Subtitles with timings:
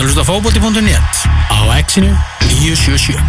[0.00, 1.18] ert að hlusta fókbóti.net
[1.52, 2.08] á exinu
[2.48, 3.20] 977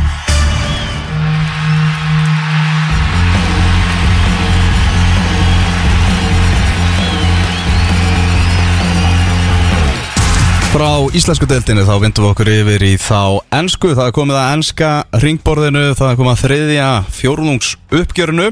[10.71, 14.51] Frá íslensku deildinu þá vindum við okkur yfir í þá ennsku, það er komið að
[14.55, 14.91] ennska
[15.25, 18.47] ringborðinu, það er komið að þriðja fjórlungs uppgjörinu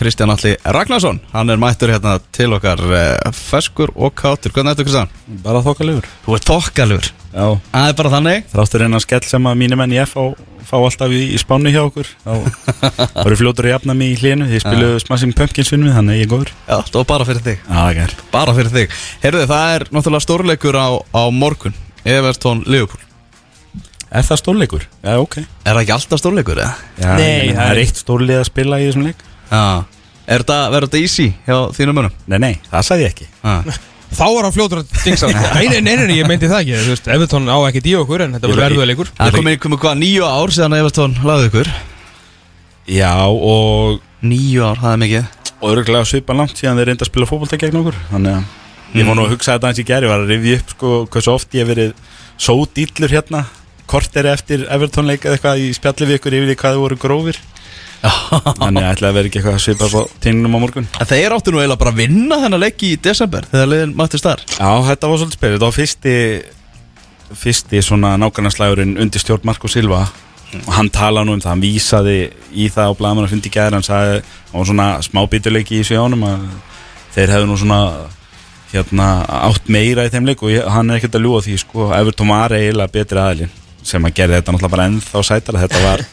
[0.00, 4.86] Kristján Alli Ragnarsson, hann er mættur hérna til okkar eh, feskur og kátur, hvernig ertu
[4.86, 5.10] Kristján?
[5.44, 7.44] Bara þokkalöfur Þú ert þokkalur, Já.
[7.70, 8.46] Það er bara þannig.
[8.50, 10.22] Þráttur einn að skell sem að mínir menn í F fá,
[10.66, 12.08] fá alltaf í, í spánu hjá okkur.
[12.24, 12.32] Þá
[13.26, 16.26] voru fljótur að jafna mig í hlínu Þið spiluðu Smashing Pumpkins vinnum við, þannig ég
[16.26, 16.50] er góður.
[16.64, 18.96] Já, það var bara fyrir þig, Já, það er bara fyrir þig.
[19.22, 21.78] Heyrðu, það er náttúrulega stórleikur á, á morgun.
[22.16, 23.06] Evertón Liverpool.
[24.10, 24.88] Er það stórleikur?
[25.06, 25.38] Já, ok.
[25.44, 26.74] Er það ekki alltaf stórleikur, eða?
[26.98, 29.26] Já, Nei, ég það það er- eitt stórlið að spila í þessum leik.
[29.54, 29.64] Já
[30.30, 32.18] Er þetta, verður þetta easy hjá þínum munum?
[32.30, 33.30] Nei, nei, það sagði ég ekki.
[33.42, 33.80] Já
[34.10, 36.78] Þá var hann fljótur að dingsa Nei, nei, nei, nei, ég meinti það ekki.
[36.82, 39.82] Þú veist, Evertón á ekki í okkur En þetta var verðuðleikur Það er komið, komið
[39.84, 41.70] hvað, nýju ár síðan að Evertón laði ykkur?
[42.90, 45.28] Já, og Nýju ár, það er mikið.
[45.60, 47.96] Og öruglega svipa langt síðan þeir reynda að spila fótbolta gegn okkur.
[48.10, 50.74] Þannig að ég var nú að hugsa þetta eins í Ég var að rifja upp
[50.74, 51.92] sko hversu oft ég hef verið
[52.40, 53.44] Svo dýllur hérna
[53.88, 55.24] Korteri eftir Everton leik
[58.60, 60.86] Þannig að ætla að vera ekki eitthvað að svipa á tínunum á morgun.
[61.00, 64.24] En þeir áttu nú eiginlega bara að vinna þennan leik í desember Þegar liðin mættist
[64.24, 64.44] þar.
[64.54, 66.14] Já, þetta var svolítið spil Þetta var fyrsti
[67.40, 70.00] Fyrsti svona nákvæmnarslægurinn undir stjórn Marko Silva.
[70.66, 72.16] Og hann tala nú um það, hann vísaði
[72.58, 75.84] í það á blaðmann að fundi gæðir, hann sagði hann var svona smá bítuleiki í
[75.86, 76.48] sjónum að
[77.14, 77.78] þeir hefðu nú svona
[78.72, 79.06] hérna
[79.46, 80.42] átt meira í þeim leik.
[80.42, 83.54] Og ég, hann er ekkert að ljúa því sko, Everton var eiginlega betri aðilinn
[83.86, 85.62] sem að gera þetta náttúrulega bara ennþá sætara.
[85.62, 86.04] Þetta var,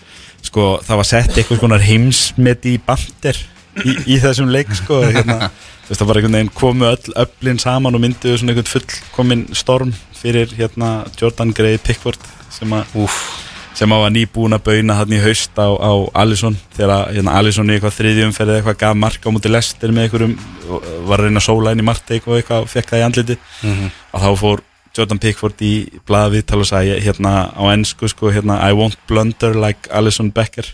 [0.46, 3.40] sko, það var sett eitthvað skonar heimsmet í bandir
[3.84, 5.52] í, í þessum leik sko hérna,
[5.88, 9.94] veist það var einhvern veginn komu öll öflin saman og mynduðu svona einhvern fullkomin storm
[10.18, 12.22] fyrir hérna Jordan Gray Pickford
[12.54, 13.20] sem að Úf
[13.78, 17.76] sem að nýbúin að bauna hann í haust á, á Alisson þegar hérna, Alisson í
[17.76, 20.34] eitthvað þriðjumferði eitthvað gaf mark á múti lestir með einhverjum
[21.06, 24.24] var að reyna að sóla inn í og eitthvað og fekk það í andliti og
[24.24, 24.64] þá fór
[24.98, 25.74] Jordan Pickford í
[26.08, 30.68] blaði viðtal og sagði hérna á ennsku sko hérna I won't blunder like Alisson Becker.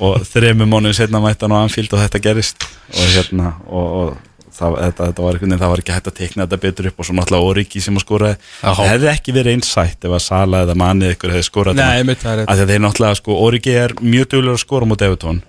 [0.00, 2.66] Og þrejum mánuðin setna mætti hann á Anfield og þetta gerist.
[2.96, 4.18] Og hérna og, og
[4.60, 7.00] það, þetta, þetta var einhvern veginn, það var ekki hægt að teikna þetta betur upp
[7.00, 8.74] og svo náttúrulega Origi sem að Jáhá.
[8.74, 12.44] það hefði ekki verið eins sætt ef að Sala eða Mani ykkur hefði skorað þetta
[12.46, 15.42] að þeir náttúrulega sko, Origi er mjög duglur að skora mútið Evertón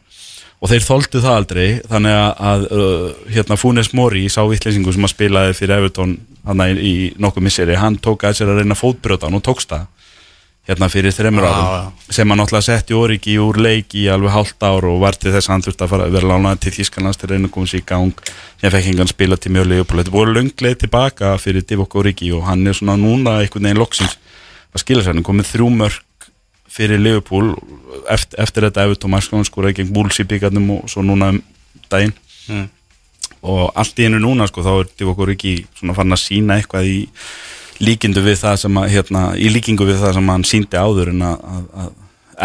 [0.62, 5.08] og þeir þóldu það aldrei þannig að, að uh, hérna Funes Mori sá vittlesingu sem
[5.08, 8.78] að spilaði fyrir Evertón hann í, í nokkuð misseri, hann tók að sér að reyna
[8.78, 9.90] fótbrjóta og tókst það
[10.70, 14.86] hérna fyrir þreymur árum sem hann náttúrulega setti Origi úr leik í alveg hálft ár
[14.86, 17.50] og var til þess að hann þurfti að fara vera lánaði til Þískanlands til reyna
[17.50, 18.22] að koma sér í gang.
[18.62, 22.46] Sem fekk hengan spila til mjög leik þetta voru löngleið tilbaka fyrir Divock Origi og
[22.46, 24.20] hann er svona núna einhvern veginn loksins
[24.72, 26.06] að skila sér, hann komið þrjú mörg
[26.72, 27.54] fyrir Liverpool
[28.10, 31.42] eftir, eftir þetta Everton Marskóðan skoraði gegn Wolves í byggarnum og svo núna um
[31.92, 32.14] daginn
[32.50, 32.70] Mm.
[33.46, 36.88] og allt í hennu núna sko þá er Divock Origi svona farin að sína eitthvað
[36.90, 36.96] í
[37.86, 41.22] líkingu við það sem að hérna, í líkingu við það sem hann síndi áður en
[41.30, 41.92] að, að, að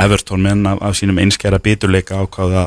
[0.05, 2.67] Everton menn af, af sínum einskjara biturleika ákváða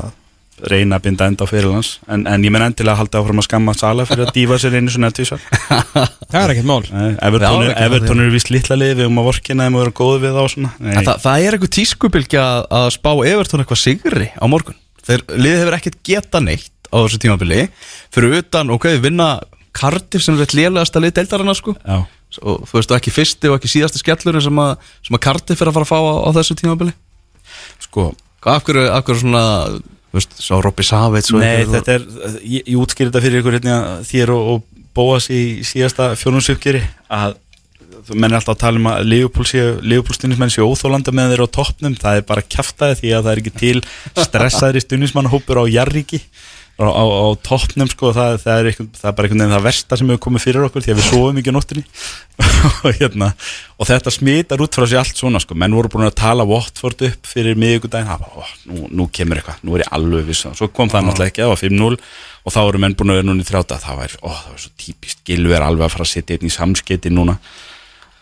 [0.70, 3.46] reyna að binda enda á fyrirlands en, en ég menn endilega að halda áfram að
[3.46, 5.42] skamma Sala fyrir að dífa sér einu svona tvísar
[6.30, 6.82] Það er ekkert mál.
[6.94, 9.82] Nei, Everton, Já, er, Everton er vist litla lið við um að vorkina þeim og
[9.82, 10.70] vera góð við þá svona.
[10.78, 14.78] Nei, En það, það er eitthvað tískubilgja að, að spá Evertón eitthvað sigri á morgun.
[15.06, 17.66] Þeir liðið hefur ekkert geta neitt á þessu tímabili.
[18.14, 19.28] Fyrir utan, ok, við vinna
[19.76, 21.74] Cardiff sem er eitt lélegasta lið deildarana sko.
[21.82, 22.02] Já,
[22.42, 25.62] og þú veist, og ekki fyrsti og ekki síðasti skellurinn sem, að, sem að Cardiff
[25.62, 26.94] er að fara að fá á, á þessu tímabili.
[27.86, 28.10] Sko.
[28.50, 29.44] Af hverju, af hverju svona,
[30.16, 33.76] veist, svo Robby Savits Nei, einhver- þetta er, ég, ég útskýr þetta fyrir ykkur hérna,
[34.06, 36.80] þér og, og Bóas í síðasta fjónumsupgeri
[37.14, 37.36] að
[38.08, 41.54] þú menn er alltaf að tala um að Leopold stundismenn séu óþólanda með þeir á
[41.54, 43.82] toppnum, það er bara kjaftaði því að það er ekki til
[44.24, 46.20] stressaðri stundismannhópur á jarriki
[46.80, 49.66] á, á, á toppnum sko, það, það, er eitthvað, það er bara einhvern veginn það
[49.66, 51.84] versta sem hefur komið fyrir okkur því að við sofum ekki á nóttinni
[52.86, 53.28] og, hérna,
[53.76, 55.56] og þetta smitar út frá sér allt svona sko.
[55.60, 59.60] menn voru búin að tala Watford upp fyrir miðugudaginn, það var, nú, nú kemur eitthvað.
[59.66, 62.00] Nú er ég alveg viss, svo kom það náttúrulega ekki það var 5-0
[62.40, 64.64] og þá eru menn búin að vera núna í 30 það var, ó, það var
[64.64, 67.36] svo típist gilver alveg að fara að setja einn í samsketi núna.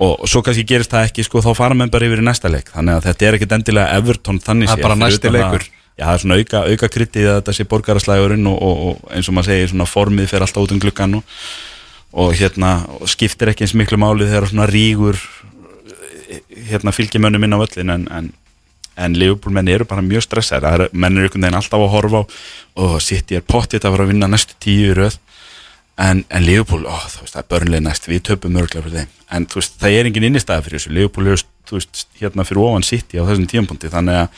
[0.03, 2.71] Og svo kannski gerist það ekki sko, þá fara menn bara yfir í næsta leik.
[2.75, 5.69] Þannig að þetta er ekkit endilega Everton þannig Það
[5.99, 9.29] Já, það er svona auka, auka kryttið að þetta sé borgaraslægurinn og, og, og eins
[9.31, 11.39] og maður segir svona formið fer alltaf út um gluggan og,
[12.23, 12.75] og hérna
[13.11, 15.19] skiptir ekki eins miklu máli þegar svona rígur
[16.69, 18.31] hérna fylgjumönnum inn á öllin en, en,
[18.99, 19.17] en
[19.55, 20.27] menn eru bara mjög
[20.79, 22.23] eru- menn eru einhvern veginn alltaf að horfa
[22.79, 25.19] og sitt ég er pottið að fara að vinna næstu tíu röð
[25.99, 28.09] en, en Liverpool, ó, þú veist, það er börnlega næst.
[28.11, 29.15] Við töpum mörglega fyrir þeim.
[29.37, 30.93] En þú veist, það er engin innistæða fyrir þessu.
[30.95, 31.43] Liverpool er,
[32.21, 34.29] hérna fyrir ofan City á þessum tímapunkti, þannig að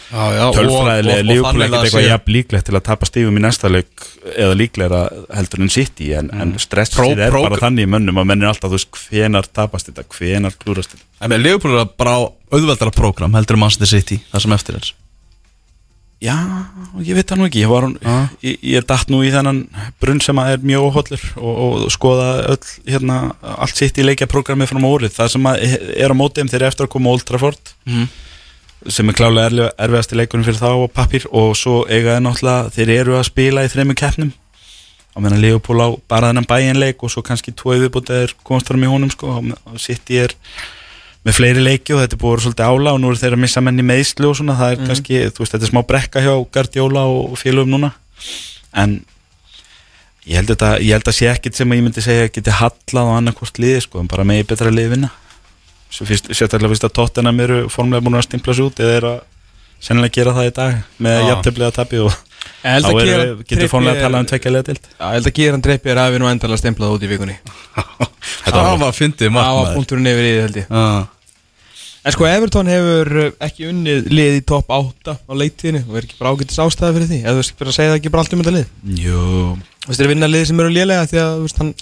[0.56, 4.06] tölfræðilega og- er ekkert að eitthvað jafn líklegt til að tapa stífum í næsta leik
[4.34, 5.02] eða líklega
[5.36, 6.08] heldur en City.
[6.18, 9.46] En, en stressið er bara þannig í mönnum að menn er alltaf, þú veist, hvenar
[9.52, 10.06] tapast þetta?
[10.16, 11.06] Hvenar klúrast þetta?
[11.20, 12.16] En með Leopold er bara
[12.50, 14.90] auðveldara prógram heldur um Manchester City, það sem eftir er
[16.20, 16.34] Já,
[17.00, 18.16] ég veit það nú ekki, ég, var, Já.
[18.44, 19.62] ég, ég datt nú í þennan
[20.02, 23.16] brunn sem er mjög óhollur og, og skoða öll, hérna,
[23.56, 26.92] allt sitt í leikjaprogrammi frá órið, það sem er á móti þeir eru eftir að
[26.92, 28.10] koma Old Trafford Mhm.
[28.88, 32.70] sem er klálega erfi- erfiðasti leikurinn fyrir þá á pappir og svo eiga þeir náttúrulega,
[32.76, 34.32] þeir eru að spila í þremmu keppnum
[35.10, 38.92] á meðan Leopold á bara þennan bæinleik og svo kannski tvo viðbútið komast fram í
[38.92, 40.36] honum sko, og sitt í er
[41.26, 43.42] með fleiri leiki og þetta er að vera svolítið ála og nú eru þeir að
[43.42, 46.22] missa menn í meðslu og svona, það er kannski, þú veist, þetta er smá brekka
[46.24, 47.90] hjá Guardiola og félögum núna.
[48.72, 48.94] En
[50.24, 53.12] ég held, þetta, ég held að sé ekkit sem að ég myndi segja geti hallað
[53.12, 55.12] á annarkvort liði sko, en bara megi betra liði vinna.
[55.90, 59.20] Svo sérstaklega fyrst að Tottenham eru formulega búin að stimpla sig út eða er að
[59.80, 62.18] sennilega gera það í dag með jafntefnilega tapi og
[62.60, 62.90] þá
[63.48, 66.12] getur formulega að tala um tilt Já, ég held að gera hann dreipið er að
[66.14, 67.38] við nú endalega stemplað út í vikunni.
[68.50, 70.76] Það var fyndið Það var punkturinn yfir í því held ég.
[72.00, 76.06] En sko Everton hefur uh, ekki unnið lið í topp 8 á leiktíðinu og er
[76.06, 77.18] ekki bara ágættis ástæða fyrir því?
[77.20, 78.70] Eða þú veist fyrir að segja það ekki bara allt um þetta lið?
[79.02, 79.24] Jú,
[79.84, 81.72] Þú veist þeir vinna lið sem eru lélega því að veist, hann,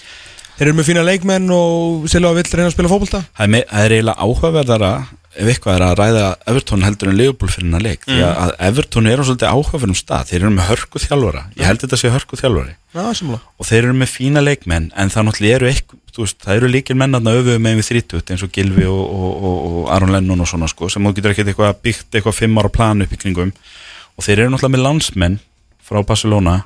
[0.57, 3.95] þeir eru með fína leikmenn og Silva vill reyna að spila það me- það er
[3.95, 4.91] eiginlega áhugaverðara
[5.37, 8.23] ef eitthvað er að ræða Everton heldur en Liverpool fyrir hennar leik því Mm.
[8.25, 10.25] að, að Everton er á svolítið áhugaverðum stað.
[10.29, 12.73] Þeir eru með hörku þjálfara, ég held þetta sé hörku þjálfari.
[12.95, 13.39] Já, sammála.
[13.59, 16.97] Og þeir eru með fína leikmenn en það náttúrulega eru eitthvað, veist, það eru líkir
[16.99, 20.41] menn að öfuðu með við 30 eins og Gilvi og, og, og, og Aron Lennon
[20.41, 23.19] og svona sko sem þú getur ekkert eitthvað byggt eitthvað fimm ára plan upp í
[23.21, 23.53] kringum.
[24.17, 25.37] Og þeir eru náttúrulega með landsmenn
[25.85, 26.57] frá Barcelona.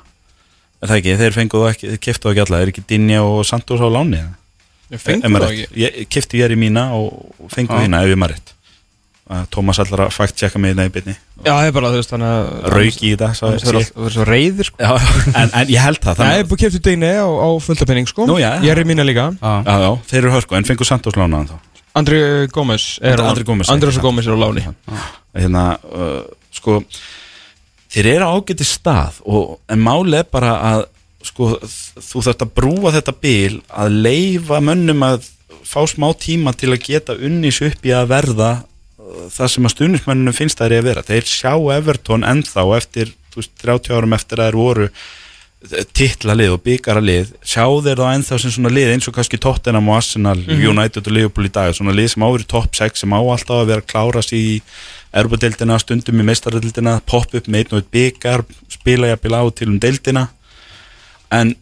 [0.82, 3.88] Er það ekki, þeir fenguðu ekki, þeir keftu ekki alla, ekki Dinja og Santos á
[3.92, 4.34] láni eða?
[4.90, 5.00] Ég
[5.54, 6.36] ekki.
[6.40, 8.50] Ég er í mína og fengu hérna ef ég maður rétt.
[8.50, 8.53] Að
[9.48, 12.10] Tómas allar að fakt tjekka mig hérna í byrni Já, það er bara þú veist
[12.12, 13.78] þannig að Rauk í Það sé er ég.
[13.80, 14.90] alltaf svo reyður sko Já,
[15.40, 18.26] en, en ég held það Það þannig, er búið keftu degni á, á fulltapenning sko
[18.28, 18.50] Nú, já.
[18.60, 19.54] Ég er í mína líka Já.
[19.64, 21.56] já, þeir eru hörku en fengu Santos lánaðan þá
[21.94, 22.18] Andri
[22.52, 26.80] Gómez er Andri Gómez, Andri Gómez er á láni hérna, uh, sko
[27.94, 30.84] þeir eru ágæti stað og, en máli er bara að
[31.24, 31.54] sko,
[31.96, 35.30] þú þarft að brúa þetta bil að leifa mönnum að
[35.64, 38.66] fá smá tíma til að geta unnis upp í að verða uh,
[39.34, 43.52] það sem að stuðnismennunum finnst það er að vera þeir sjá Everton ennþá eftir veist,
[43.60, 44.88] 30 árum eftir að þeir voru
[45.96, 49.96] titlalið og byggaralið sjá þeir þá ennþá sem svona lið eins og kannski Tottenham og
[49.96, 53.20] Arsenal, United og Liverpool í dag svona lið sem á verið top 6 sem á
[53.20, 54.58] alltaf að vera að klára sig í
[55.14, 59.68] erbudeildina stundum í meistaradeildina, pop upp með einn og einn byggar, spila jafnvel á til
[59.70, 60.24] um deildina.
[61.32, 61.54] En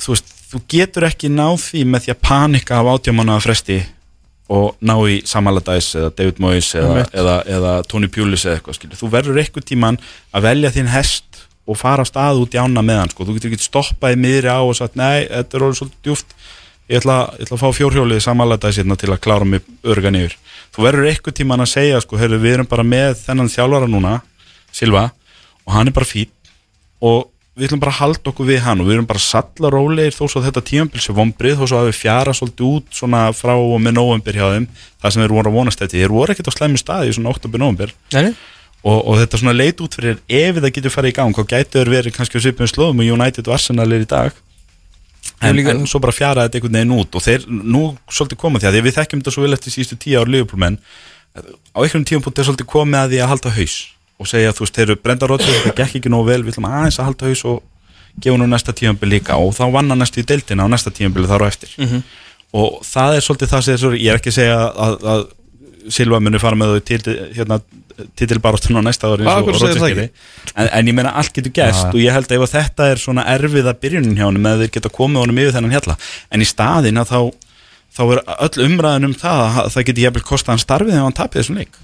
[0.00, 3.78] þú veist, þú getur ekki náð því með því að panika af átjámanuða fresti
[4.50, 8.98] og ná í Samaladæs eða David Moyes eða, eða, eða Tony Pulis eða eitthvað skilur.
[8.98, 9.98] þú verður eitthvað tíman
[10.34, 13.26] að velja þinn hest og fara á stað út í ána með hann sko.
[13.28, 16.34] þú getur ekki stoppað í miðri á og sagt nei, þetta er orðið svolítið djúft
[16.90, 20.34] ég ætla, ég ætla að fá fjórhjólið Samaladæs hérna til að klára mig örgan yfir
[20.74, 24.16] þú verður eitthvað tíman að segja sko, heyrðu, við erum bara með þennan þjálfara núna
[24.74, 25.08] Silva,
[25.66, 26.34] og hann er bara fít
[26.98, 27.30] og
[27.60, 30.22] við ætlum bara að halda okkur við hann og við erum bara salla rólegir þó
[30.32, 33.52] svo að þetta tímabil sé vombrið þó svo að við fjara svolítið út svona frá
[33.60, 34.66] og með nóvembir hjá þeim
[35.02, 37.34] það sem þeir voru að vonast eftir, þeir voru ekkert á slæmi staði í svona
[37.34, 38.30] oktober nóvembir Nei,
[38.80, 41.76] og, og þetta svona leit út fyrir ef það getur farið í gang þá gætu
[41.82, 44.32] þeir verið kannski á svipum slóðum og United og Arsenal er í dag.
[45.40, 48.60] En, líka- en svo bara fjara þetta einhvern veginn út og þeir nú svolítið koma
[48.60, 50.76] því að við þekkjum þetta svo vel eftir síðustu tíu ár Liverpoolmenn
[51.36, 53.76] á einhverjum tíum punkt er svolítið komið að því að halda haus
[54.20, 56.68] og segja þú veist, þeir eru brenda rótið þetta gekk ekki nógu vel, við ætlum
[56.70, 57.62] aðeins að halda haus og
[58.20, 59.36] gefa nú næsta tíumbil líka.
[59.40, 61.70] Og þá vann hann næstu í deildina á næsta tíumbil þar á eftir.
[61.78, 62.02] Mhm.
[62.52, 65.20] og það er svolítið það sem ég er ekki að segja að, að
[65.94, 66.98] Silva muni fara með þau til
[67.36, 67.60] hérna,
[68.18, 69.88] titilbaróttun á næsta ári og- og það
[70.56, 71.88] en, en ég meina allt getur gerst Já.
[71.88, 74.88] og ég held að ef þetta er svona erfiða byrjunin hjá honum eða þeir geta
[74.90, 75.96] komið honum yfir þennan hjalla
[76.30, 77.20] en í staðin að þá
[77.96, 81.18] þá er öll umræðin um það að það geti jafnvel kostað hann starfið ef hann
[81.20, 81.78] tapir þessum leik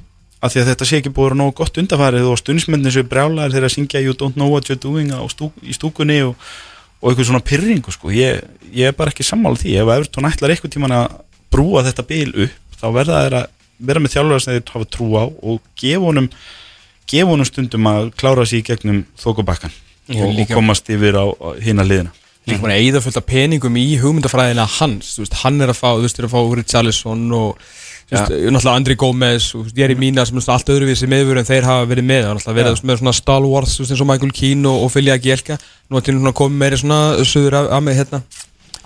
[0.44, 3.06] af því að þetta sé ekki búið að vera nógu gott undarfærið og stundismennir séu
[3.08, 6.36] brjálæðir þegar að syngja You don't know what you're doing stú, í stúkunni og,
[7.00, 8.12] og eitthvað svona pyrringu sko.
[8.12, 9.78] ég, ég er bara ekki sammála því.
[9.80, 11.16] Ef Evertón ætlar eitthvað tíman að
[11.52, 13.48] brúa þetta bil upp þá verða þeir að
[13.88, 16.28] vera með þjálfur sem þeir hafa trú á og gefa honum
[17.08, 19.74] gefa honum stundum að klára sig í gegnum þókubakkan
[20.06, 22.12] Já, og, og komast yfir á, á hina liðina.
[22.46, 26.04] Líka bara eigða fullt af peningum í hugmyndafræðina hans, veist, hann er að fá þú
[26.04, 26.20] veist,
[28.12, 31.88] náttúrulega Andri Gómez og er í mína sem er allt öðruvísi meðvör en þeir hafa
[31.90, 35.10] verið með, alltaf verið með svona stalwarts, þú veist, eins og Michael Keane og, Fili
[35.10, 35.56] Agielka
[35.90, 38.22] nú er svona komið meiri svona söður af, með hérna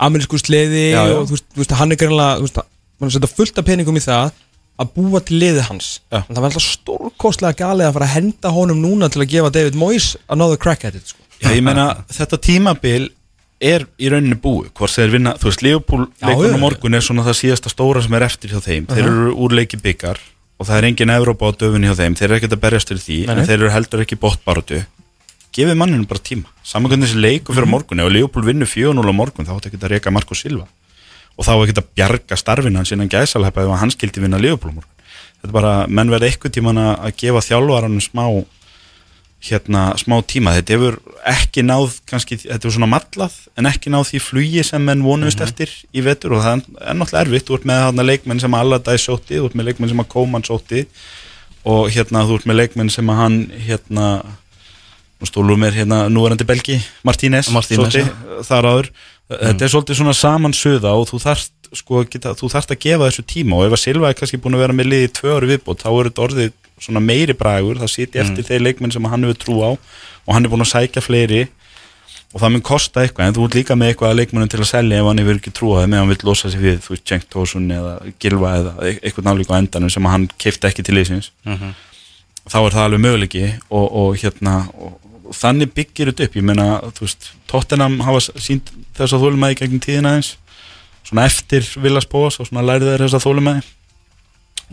[0.01, 1.03] amerísku já.
[1.19, 2.63] og þú veist, hann er greinlega þú veist,
[3.01, 4.31] hann að setja fullt af peningum í það
[4.81, 6.21] að búa til liðið hans Já.
[6.23, 9.53] en það var alltaf stórkostlega galið að fara að henda honum núna til að gefa
[9.53, 11.21] David Moyes another crack at it sko.
[11.41, 13.09] Já, ég meina, þetta tímabil
[13.61, 16.57] er í rauninni búið, hvort þeir vinna þú veist, Leopold já.
[16.59, 18.87] morgun er svona það síðasta stóra sem er eftir hjá þeim.
[18.89, 20.17] Þeir eru úr leiki byggar
[20.61, 22.97] og það er engin Evrópa á döfunni hjá þeim, þeir eru ekkert að berjast til
[22.97, 24.81] því Nei, en þeir eru heldur ekki bóttbarutu
[25.51, 26.47] gefið manninu bara tíma.
[26.63, 27.57] Saman hvernig þessi leiku Mhm.
[27.57, 27.99] fyrir morgun.
[27.99, 30.67] Ef Leopold vinnur 4-0 á morgun þá áttu ekki að reyka Marko Silva.
[31.37, 34.95] Og þá ekki að bjarga starfinu hans innan gæsalhepa ef hann skildi vinna Leopold morgun.
[35.41, 36.31] Þetta er bara, menn verði
[39.41, 40.53] hérna smá tíma.
[40.57, 40.97] Þetta hefur
[41.31, 45.41] ekki náð kannski, þetta hefur svona mallað en ekki náð því flugi sem menn vonuðist
[45.43, 46.37] eftir í vetur.
[46.37, 47.47] Og það er náttúrulega erfitt.
[47.47, 50.11] Þú ert með þarna leikmenn sem að Allardyce sótti þú ert með leikmenn sem að
[50.13, 50.83] Koman sótti.
[51.71, 54.11] Og hérna þú ert með leikmenn sem að hann hérna
[55.21, 58.93] nú stólum er hérna núverandi belgi Martínez, Martínez, sótti þar áður.
[59.31, 63.23] Þetta er svolítið svona samansöða og þú þarft sko geta, þú þarft að gefa þessu
[63.29, 63.57] tíma.
[63.57, 65.91] Og ef að Silva er kannski búin að vera með liði tvö ári viðbót þá
[65.91, 69.57] er þetta orðið svona meiri bragur það sitja eftir þeir leikmenn sem hann hefur trú
[69.61, 71.43] á og hann er búin að sækja fleiri
[72.31, 74.69] og það mun kosta eitthvað en þú ert líka með eitthvað að leikmennum til að
[74.69, 76.93] selja ef hann hefur ekki trú á þeim ef hann vil losa sig við þú
[76.93, 80.85] veist Cenk Tósun eða Gilva eða e- eitthvað nálega á endanum sem hann keipti ekki
[80.87, 81.31] til liðsins.
[82.47, 84.95] Þá er það alveg möguleiki og, og hérna og,
[85.27, 89.59] og þannig byggir þetta upp ég meina þú veist Tottenham hafa sínt þess að þólumæði
[89.59, 90.31] gegnum tíðina eins
[91.03, 93.61] svona eftir Villas Bóas og svona lærið þeir þess að þólumæði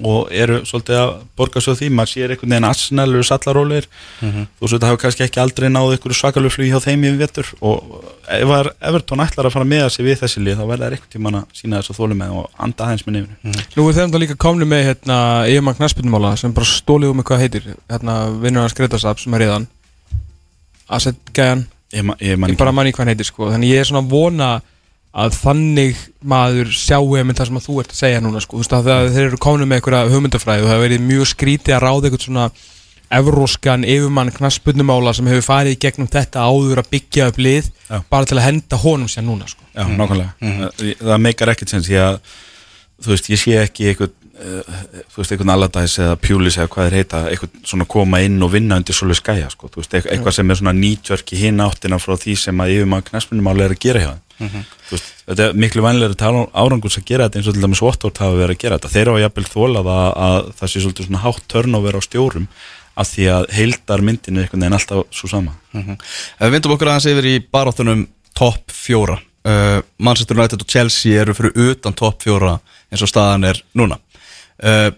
[0.07, 1.89] og eru svolítið að borga svo því.
[1.95, 3.89] Maður sér einhvern veginn Arsenal eru sallarólir
[4.21, 7.53] þú veist þetta hafa kannski ekki aldrei náðu einhverju svakalegu flug hjá þeim í vetur.
[7.61, 8.05] Og
[8.39, 11.15] ef að Everton ætlar að fara með sig við þessi lið þá verða þær einhvern
[11.17, 14.23] tíman að sína þess að þólumæði og anda aðeins með nefnir Nú er þeim það
[14.25, 17.69] líka komni með hérna, yfirmann knaspinnumála sem bara stólið um eitthvað heitir.
[17.91, 19.69] Hérna, vinnur hans Gretarsap sem er reyðan
[20.89, 23.51] Asset Gæjan ég, ég ég bara manni hvað hann heitir sko.
[23.53, 24.51] Þannig ég er svona að vona
[25.19, 28.59] að þannig maður sjáu einmitt það sem að þú ert að segja núna sko.
[28.59, 31.31] Þú veist að það, þeir eru komin með einhverja hugmyndafræði og það hefur verið mjög
[31.33, 32.51] skrítið að ráða eitthvað svona
[33.19, 37.97] evróskan yfirmann knaspunumála sem hefur farið í gegnum þetta áður að byggja upp lið Já.
[38.13, 39.65] bara til að henda honum sér núna sko.
[39.73, 40.31] Já, nákvæmlega.
[40.45, 41.89] Það, það meikar ekkert sens.
[41.89, 42.21] Því að
[43.01, 46.89] þú veist, ég sé ekki eitthvað uh, þú veist, eitthvað Allardyce eða Pulis eða hvað
[46.89, 50.15] þeir heita, eitthvað svona koma inn og vinna undir svolítið skæja, sko, þú veist, eitthvað,
[50.15, 53.67] eitthvað sem er svona nýtjörk í hinn áttina frá því sem að yfir maður knæspunumáli
[53.67, 57.07] er að gera hjá þeim þú veist, þetta er miklu vænlega að tala árangus að
[57.11, 58.93] gera þetta eins og til dæmis Watford hafa verið að gera þetta.
[58.95, 62.51] Þeir hafa jafnvel þólað að, að það sé svolítið svona hátt turnover á stjórum
[62.99, 65.55] af því að heildar myndin er einhvern veginn alltaf svo sama.
[65.75, 68.07] Ef við vindum okkur aðeins yfir í baráttunum
[68.39, 69.19] topp fjóra
[69.49, 72.57] uh, Manchester United og Chelsea eru fyrir utan topp fjóra
[72.91, 73.99] eins og staðan er núna.
[74.59, 74.91] Uh,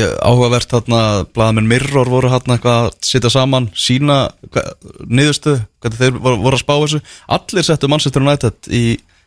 [0.00, 0.98] Áhugavert þarna
[1.36, 4.62] Blaðamenn Mirror voru hérna eitthvað að sitja saman sína hva,
[5.04, 7.00] niðurstuð hvernig þeir voru, voru að spá þessu.
[7.36, 8.82] Allir settu Manchester United í,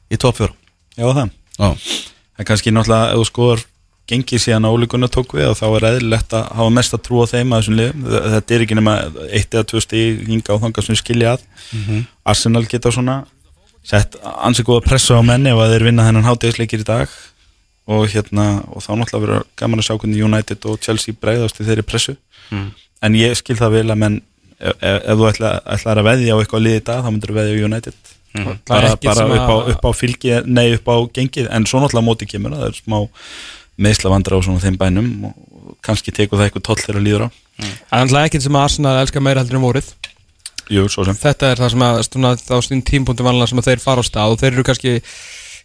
[0.10, 0.56] í topp fjóra.
[0.98, 1.36] Já, það.
[1.60, 1.70] Já,
[2.40, 3.62] en kannski náttúrulega ef þú skoðar
[4.10, 7.30] gengið síðan að ólíkunna tók við og þá er eðlilegt að hafa mest að trúa
[7.30, 8.98] þeim að þessum liðum, þetta er ekki nema
[9.30, 11.46] eitt eða tvö stíg hinga á þangað sem skilja að.
[12.34, 13.22] Arsenal geta svona
[13.86, 17.18] sett ansið góða pressu á menni ef að þeir vinna þennan hátegisleikir í dag
[17.86, 21.68] og hérna, og þá náttúrulega verður gaman að sjá hvernig United og Chelsea bregðast í
[21.68, 22.16] þeirri pressu,
[23.06, 24.20] en ég skil það vel að menn,
[24.60, 27.34] ef, ef, ef þú ætla, ætlar að veðja á eitthvað lið í dag, þá myndir
[27.34, 28.00] þú veðja á United.
[28.36, 31.80] Það er bara, bara upp, á, upp á fylgi nei upp á gengið, en svo
[31.80, 32.98] náttúrulega móti kemur það er smá
[33.86, 37.30] meðslavandra á svona þeim bænum og kannski tekur það eitthvað toll þegar að líður á.
[37.62, 39.90] Það er alltaf ekkert sem að Arsenal elskar meira heldur en vorið.
[40.74, 41.18] Jú, svo sem.
[41.20, 44.06] Þetta er það sem að stundum þá stundum tímpunktum vanlega sem að þeir fara á
[44.08, 44.96] stað og þeir eru kannski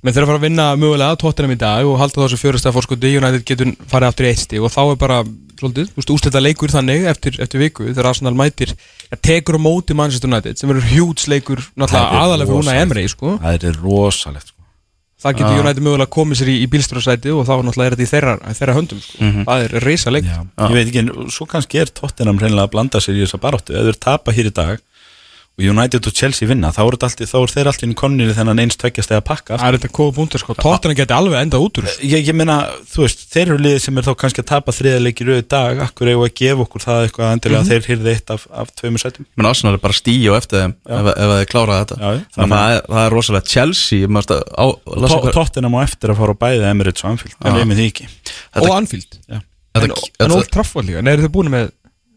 [0.00, 2.76] menn þeir eru að fara að vinna mögulega Tottenham í dag og halda þessu fjörustaf
[2.76, 5.18] fórskoti United getur farið aftur í eitt stig og þá er bara
[5.60, 10.56] úslita leikur þannig eftir, eftir viku þegar Arsenal mætir ja, tekur á móti Manchester United
[10.56, 13.36] sem verður hjúts leikur náttúrulega aðalega fyrir húnna Emre sko.
[13.42, 14.58] Það er rosalegt sko.
[15.20, 15.62] það getur Já.
[15.66, 18.76] United mögulega komið sér í, í bílstjórasæti og þá náttúrulega er þetta í þeirra, þeirra
[18.78, 19.32] höndum sko.
[19.50, 20.38] það er reysa leik Já.
[20.64, 21.04] Ég veit ekki,
[21.36, 24.48] svo kannski er Tottenham reynilega að blanda sér í þessa baráttu ef þeir tapa hér
[24.48, 24.80] í dag
[25.60, 28.62] og United og Chelsea vinna þá er, alltaf, þá er þeir alltaf inn konnir þennan
[28.64, 29.58] eins tveggjast eða pakka.
[29.60, 30.56] Það er þetta kóða búndur sko.
[30.58, 32.56] Tottenham geti alveg endað út úr ég, ég meina,
[32.90, 35.82] þú veist, þeir eru liðið sem er þá kannski að tapa þriðarleiki rauði dag.
[35.86, 38.72] Akkur eigum við að gefa okkur það eitthvað endilega að þeir hyrði eitt af, af
[38.80, 39.28] tveimur sætum?
[39.36, 42.00] Menn Arsenal er bara stíu eftir þeim ef, ef þeir klára þetta.
[42.00, 42.24] Já, já.
[42.38, 45.36] Þannig að það er, það er rosalega Chelsea ég mást að á, lasa Tó- hvað-
[45.40, 47.58] Tottenham á eftir að fara á bæði Emirates og Anfield, en Já.
[47.60, 48.08] við með því ekki.
[48.50, 48.66] Þetta-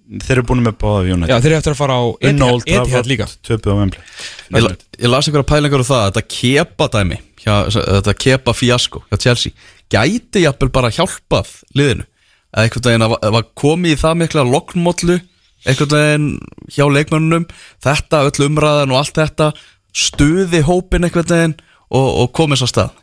[0.03, 1.31] Þeir eru búin með báða United.
[1.31, 3.27] Já þeir eru eftir að fara á Etihad líka.
[3.48, 4.07] töpuð á Wembley.
[4.53, 9.19] Ég, ég las einhverja pælingar á það Þetta kepa dæmi hjá, Þetta kepa fiasko hjá
[9.25, 9.55] Chelsea.
[9.93, 12.07] Gæti jafnvel bara hjálpað liðinu?
[12.53, 15.19] Eða einhvern veginn að að var komið í það mikla loknmóllu
[15.63, 16.27] einhvern veginn
[16.75, 17.48] hjá leikmönnum
[17.83, 19.51] Þetta öll umræðan og allt þetta
[19.93, 21.55] Stuði hópin einhvern veginn
[21.93, 22.95] og, og komið svo stað.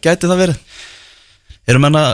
[0.00, 0.60] Gæti það verið?
[1.70, 2.12] Erum menn að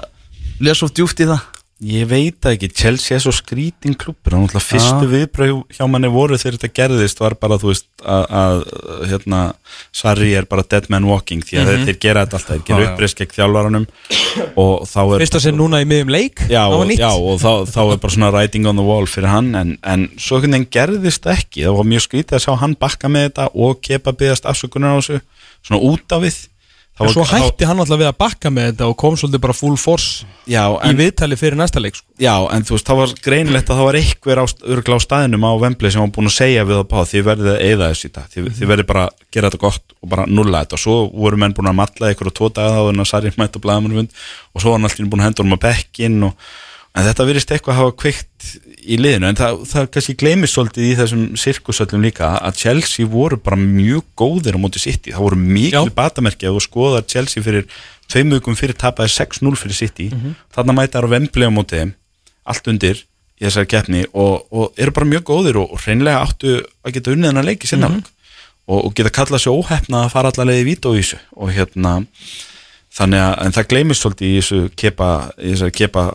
[0.65, 1.45] lesa of djúft í það?
[1.85, 5.11] Ég veit ekki, Chelsea er svo skrítin klubur og náttúrulega fyrstu Já.
[5.11, 8.63] viðbröð hjá manni voru þegar þetta gerðist var bara, þú veist, að, að
[9.11, 9.41] hérna,
[9.93, 12.87] Sarri er bara dead man walking því að þeir, þeir gera þetta alltaf, þeir gera
[12.89, 13.87] uppreist gegn þjálfaranum
[14.65, 17.05] og þá er Fyrsta sinn núna í miðjum leik Já, það var nýtt.
[17.05, 20.09] já, og þá, þá er bara svona writing on the wall fyrir hann en, en
[20.17, 23.51] svo einhvern veginn gerðist ekki það var mjög skrítið að sjá hann bakka með þetta
[23.53, 25.21] og kepa byggast afsökunar á þessu
[25.61, 26.41] svona út á við
[26.97, 29.75] En svo hætti hann alltaf við að bakka með þetta og kom svolítið bara full
[29.77, 32.07] force Já, í en, viðtali fyrir næsta leik sko.
[32.23, 33.99] já, en þú veist, það var greinilegt að það var
[34.41, 34.45] á,
[34.77, 37.51] örgla á staðinum á Vembli sem var búin að segja við það bá þið verðið
[37.53, 38.31] að eyða þessu í dag.
[38.33, 40.79] Þið, þið verðið bara að gera þetta gott og bara nulla þetta.
[40.79, 43.35] Og svo voru menn búin að matla ykkur og tvo daga þá en að Sarri
[43.37, 44.17] mætt á blaðamannfund
[44.57, 46.49] og svo var hann alltaf búin að hendur um að bekkin og,
[46.97, 48.47] en þetta virðist eitthvað að hafa kveikt
[48.87, 53.39] í liðinu en það, það kannski gleymist svolítið í þessum sirkusöllum líka að Chelsea voru
[53.43, 57.69] bara mjög góðir á móti City, það voru miklu að þú skoðar Chelsea fyrir
[58.09, 60.09] tveim vikum fyrir tapaði 6-0 fyrir City
[60.55, 61.95] þarna mæta þær á Wembley á móti þeim,
[62.47, 63.05] allt undir
[63.37, 67.13] í þessari keppni og, og eru bara mjög góðir og, og hreinlega áttu að geta
[67.13, 68.05] unnið hennar leiki sinna mm
[68.67, 71.99] og, og geta kallað sér óhefna að fara allavega í vítóvísu og hérna
[72.97, 76.07] þannig að en það gleymist svolítið í þessu kepa, í þessari kepa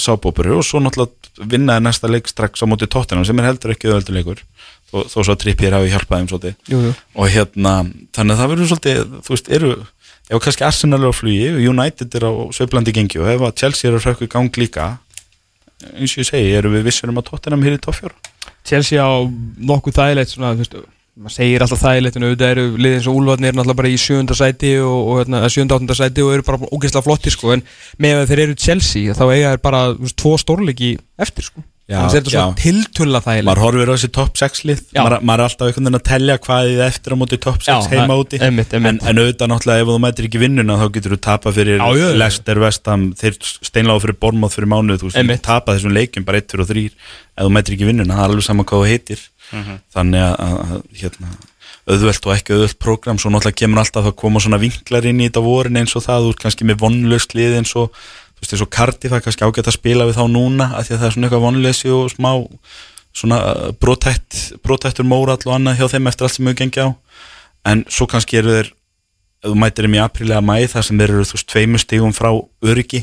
[0.00, 3.90] sábópuru og svo náttúrulega vinnaði næsta leik strax á móti tóttina sem er heldur ekki
[3.90, 4.42] öðvöldu leikur
[4.92, 6.92] þó, þó svo trippir hafi hjálpað þeim svolítið jú, jú.
[7.16, 7.74] og hérna,
[8.16, 9.72] þannig að það verður svolítið þú veist, eru,
[10.28, 13.56] ef kannski Arsenal er á flugi og United er á sveiflandi gengi og ef að
[13.62, 14.88] Chelsea er að hrökku í gang líka
[15.92, 18.14] eins og ég segi, eru við vissir um að tóttina hér í toffjóra
[18.68, 19.10] Chelsea á
[19.58, 20.76] nokkuð þægilegt svona, þú veist,
[21.20, 23.98] maður segir alltaf þægilegt en auðvitað eru liðið eins og Úlfarnir er náttúrulega bara í
[24.00, 27.66] sjönda sæti og, og hérna, sjönda áttunda sæti og eru bara ógeðslega flotti sko, en
[28.00, 31.66] með að þeir eru Chelsea þá eiga þeir bara veist, tvo stórleiki eftir sko.
[31.90, 32.58] Já, þannig að þetta er svona já.
[32.62, 35.00] tiltölla þægilegt maður horfir á þessi top 6 lið Já.
[35.02, 37.88] maður, maður er alltaf einhvern veginn að telja hvað þið eftir á móti top 6
[37.90, 39.02] heima það- úti einmitt, en, einmitt.
[39.10, 42.06] en auðvitað náttúrulega ef þú mætir ekki vinnuna þá getur þú tapa fyrir Já, já,
[42.06, 42.16] já.
[42.22, 46.62] Leicester, Vestham, þeir steinláðu fyrir Bormáð fyrir mánuð, þú tapa þessum leikjum bara 1, 2
[46.62, 49.26] og 3 ef þú mætir ekki vinnuna, það er alveg saman hvað þú heitir
[49.94, 51.32] þannig að, að, að hérna,
[51.90, 55.28] auðvelt og ekki auðvelt program svo náttúrulega kemur alltaf að koma svona vinklar inn í
[55.28, 57.90] þetta vorin eins og það, þú ert kannski með vonlöst lið eins og,
[58.36, 60.94] þú veist, eins og Cardiff er kannski ágætt að spila við þá núna af því
[60.94, 62.30] að það er svona eitthvað vonleysi og smá
[63.12, 66.90] svona uh, brotætt brotættur mórall og annað hjá þeim eftir allt sem hefur gengið á.
[67.68, 68.72] En svo kannski eru þeir
[69.42, 72.14] þú mætir þeim í apríli að mæ þar sem þeir eru þú veist tveimur stígum
[72.16, 72.30] frá
[72.64, 73.02] öryggi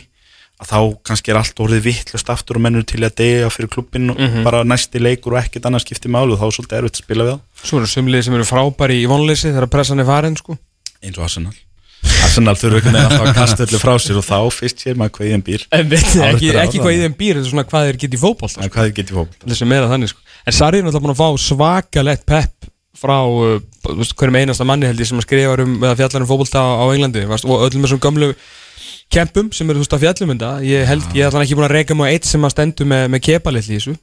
[0.59, 4.11] að þá kannski er allt orðið vittlust aftur og mennur til að deyja fyrir klubbin
[4.11, 7.05] og bara næsti leikur og ekkert annað skipti málu og þá er svolítið erfitt að
[7.05, 10.35] spila við það svo eru sumlið sem eru frábæri í vonleysi þegar pressan er farin
[10.39, 10.57] sko.
[10.99, 11.55] eins og Arsenal.
[12.25, 15.29] Arsenal einhvern veginn alltaf að kasta öllu frá sér og þá fyrst sér maður hvað
[15.29, 18.09] í þeim býr en ekki, ekki hvað í þeim býr þetta er svona hvað þeir
[18.09, 20.21] í fótboll en hvað þið getið fókbalt sko.
[20.43, 22.69] en Sarri er náttúrulega búin að fá svakalett pepp
[22.99, 23.59] frá uh,
[24.15, 26.85] hverjum einasta manni held ég sem að skrifa um eða fjallar um fótbolta á, á
[26.91, 28.31] Englandi varst, og öllum þessum gömlu
[29.13, 31.69] kempum sem eru þú veist að fjallum þetta ég held, ég er þannig ekki búin
[31.69, 33.95] að reyka á eitt sem að stendu með, með kepalill í þessu.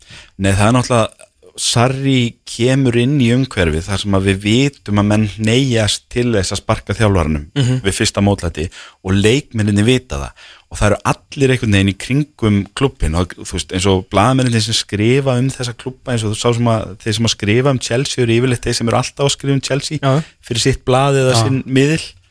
[0.42, 5.06] Nei, það er náttúrulega Sarri kemur inn í umhverfið þar sem að við vitum að
[5.08, 7.46] menn neyjast til þess að sparka þjálfaranum
[7.86, 8.66] við fyrsta mótlæti
[9.00, 10.44] og leikmenninni vita það.
[10.68, 14.60] Og það eru allir einhvern veginn í kringum klubbin og þú veist eins og blaðmenninni
[14.66, 17.72] sem skrifa um þessa klubba eins og þú sá sem að þeir sem að skrifa
[17.72, 20.12] um Chelsea eru yfirleitt þeir sem eru alltaf að skrifa um Chelsea Já.
[20.44, 22.02] fyrir sitt blað eða sinn miðil.
[22.02, 22.25] og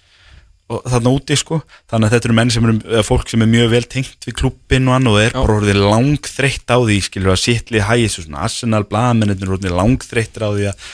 [0.66, 1.60] þarna úti sko.
[1.92, 4.38] Þannig að þetta eru menn sem eru, eða fólk sem er mjög vel tengt við
[4.42, 5.40] klubbin og annað og er Já.
[5.42, 9.76] bara orðið langþreytt á því skilur að sittlið hægir svo svona Arsenal blaðmennir eru orðið
[9.78, 10.88] langþreyttir á því að,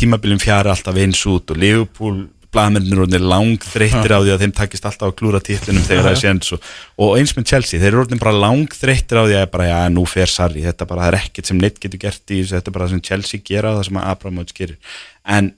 [0.00, 2.22] tímabilin fjari alltaf eins út og Liverpool
[2.52, 6.12] blaðmennir eru orðið langþreyttir á því að þeim takist alltaf að klúra titlinum þegar það
[6.16, 6.66] er séns og,
[7.00, 10.04] og eins með Chelsea, þeir eru orðið bara langþreyttir á því að bara, já, nú
[10.08, 12.76] fer Sarri þetta bara, það er ekkert sem neitt getur gert í þessu þetta er
[12.76, 14.98] bara sem Chelsea gera og það sem Abramovich gerir.
[15.24, 15.48] En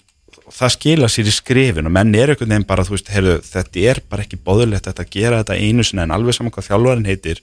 [0.53, 3.85] það skila sér í skrifin og menn er einhvern veginn bara, þú veist, heyrðu, þetta
[3.91, 7.41] er bara ekki bóðulegt að gera þetta einu sinni en alveg saman hvað þjálfarin heitir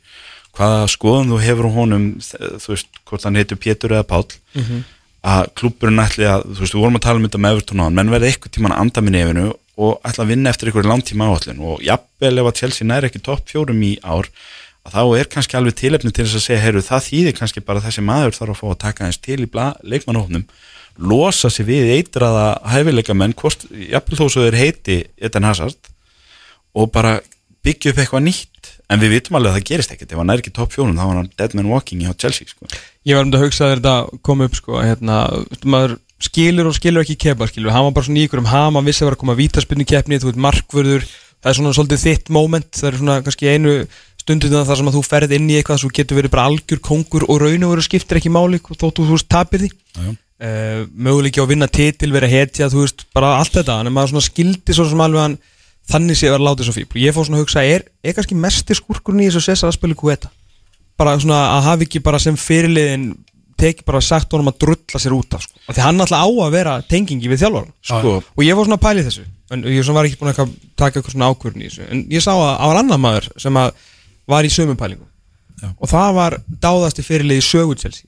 [0.58, 4.28] hvaða skoðum þú hefur honum þú veist, hvort hann heitir Pétur eða Páll
[5.22, 7.86] að klúburinn ætli að þú veist, við vorum að tala um þetta með Everton á
[7.86, 9.46] hann menn verði eitthvað tíman að anda með nefinu
[9.82, 13.22] og ætla að vinna eftir einhverju langtíma áallin og jafnvel ef að Chelsea næri ekki
[13.24, 14.28] topp fjórum í ár
[14.82, 17.84] að þá er kannski alveg tilefni til þess að segja, heyrðu, það þýðir kannski bara
[17.86, 20.46] þessi maður þarf að fá að taka eins til í leikmannahófnum
[21.02, 25.92] losa sig við eitraða hæfileika menn, hvort, jafnvel þó svo þeir heiti Eden Hazard
[26.78, 27.18] og bara
[27.66, 28.70] byggja upp eitthvað nýtt.
[28.92, 30.12] En við vitum alveg að það gerist ekkert.
[30.12, 32.68] Ef hann er ekki topp fjórum þá var hann dead man walking hjá Chelsea sko.
[33.08, 35.18] ég var um að hugsa að þetta kom upp sko, hérna,
[35.64, 38.78] maður skilur og skilur ekki kepa skilur, hann var bara svona í ykkur um ham
[38.78, 41.08] hann vissi að vera að koma vítaspinnu keppni, þú veit markvörður.
[41.42, 42.68] Það er svona svolítið þitt moment.
[42.78, 43.72] Það er svona kannski einu
[44.22, 47.26] stundin þar sem að þú ferð inn í eitthvað svo getur verið bara algjör kongur
[47.26, 49.72] og raun og skiptir ekki máli þóttu þú veist tapir því.
[50.42, 54.14] Uh, möguleiki á að vinna titil, vera hetja þú veist, bara allt þetta, en maður
[54.16, 55.40] svona skildi svo sem alveg hann,
[55.92, 58.16] þannig sé að vera látið svo fíbl og ég fór svona að hugsa, er, er
[58.18, 60.32] kannski mesti skurkurinn í þessu Cesar að spila Kueta
[61.02, 63.12] bara svona að hafa ekki bara sem fyrirliðin
[63.62, 65.60] teki bara sagt honum að drulla sér út af sko.
[65.68, 68.78] og því hann alltaf á að vera tengingi við þjálfvaran Sko, og ég fór svona
[68.80, 69.26] að pæli þessu.
[69.54, 71.88] En ég svona var ekki búin að taka eitthvað svona ákvörðin í þessu.
[71.94, 73.74] En ég sá að það var annar maður sem að
[74.32, 75.12] var í sömum pælingum.
[75.62, 75.70] Já.
[75.78, 78.08] og það var dáðasti fyrirliði sögutselsi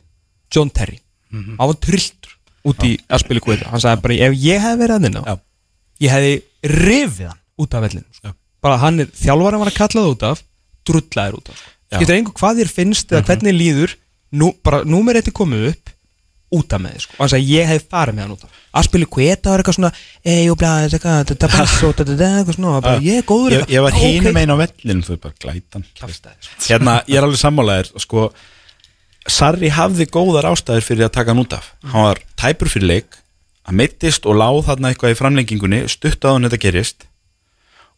[0.53, 0.97] John Terry
[1.33, 1.57] Mhm.
[1.59, 4.95] hann var trilltur út í að spila kvita hann sagði bara ef ég hef verið
[4.97, 5.35] að vinna Já.
[6.05, 8.33] ég hefði rifið hann út af vellinu sko.
[8.63, 10.43] Bara hann er þjálfvaran var að kalla það út af
[10.87, 11.73] drullaðir út af sko.
[11.99, 13.95] Getur einhver hvað þér finnst eða hvernig líður
[14.33, 15.91] nú, bara númer eitt er komið upp
[16.53, 17.15] út af með þið sko.
[17.17, 19.77] og hann sagði ég hef farið með hann út af að spila kveta var eitthvað
[19.77, 19.91] svona
[20.25, 21.13] ei og blæði þetta
[21.49, 25.15] eitthvað svona og bara ég er góður ég, ég var hínum einn á vellinum þú
[25.15, 26.09] er bara glætan sko.
[26.67, 28.27] hérna, ég er alveg sammálaðir sko,
[29.29, 31.71] Sarri hafði góðar ástæður fyrir að taka hann út af.
[31.87, 33.19] Hann var tæpur fyrir leik
[33.63, 37.05] að meittist og láð þarna eitthvað í framlengingunni stutt á hann þetta gerist.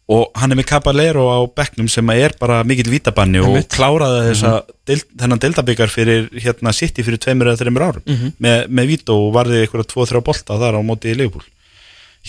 [0.06, 4.52] Og hann er með Caballero á bekknum sem er bara mikill vítabanni og kláraði þessa
[4.86, 8.06] deild, þennan deildabikar fyrir hérna City fyrir tveimur eða þreimur árum.
[8.06, 8.36] Mhm.
[8.38, 11.42] með, með vító og varði eitthvað tvo, þrjá bolta þar á móti í Leifbúl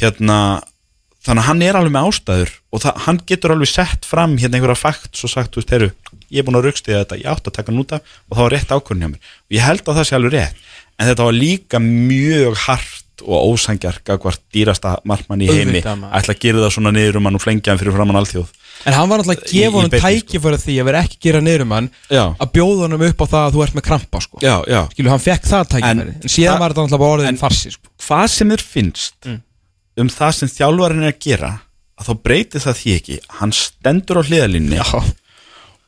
[0.01, 0.63] hérna
[1.27, 4.59] þannig að hann er alveg með ástæður og það, hann getur alveg sett fram hérna
[4.61, 5.91] einhverja fakt svo sagt, þú veist, heru,
[6.31, 8.45] ég er búin að raukstiða þetta ég átt að taka hann út af og það
[8.47, 10.63] var rétt ákvörðin hjá mér og ég held að það sé alveg rétt
[10.97, 16.41] en þetta var líka mjög hart og ósangjar gagvart dýrasta markmann í heimi ætla að
[16.43, 18.51] gera það svona niður um hann og flengja hann fyrir framann alþjóð
[18.87, 20.03] en hann var alltaf að gefa beinni, sko.
[20.05, 23.27] tækifæri því að vera ekki gera niður um hann já, að bjóða honum upp á
[23.33, 24.43] það að þú ert með krampa sko.
[24.45, 27.73] já, já skilu, hann fekk það tækifæri En en, síðan var þetta alltaf orðin farsi
[27.73, 27.89] sko.
[28.05, 29.41] hvað sem þér finnst Mm.
[29.97, 31.53] Um það sem þjálfarinn er að gera
[31.97, 34.81] að þá breytir það því ekki hann stendur á hliðalínni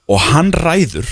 [0.08, 1.08] og hann ræður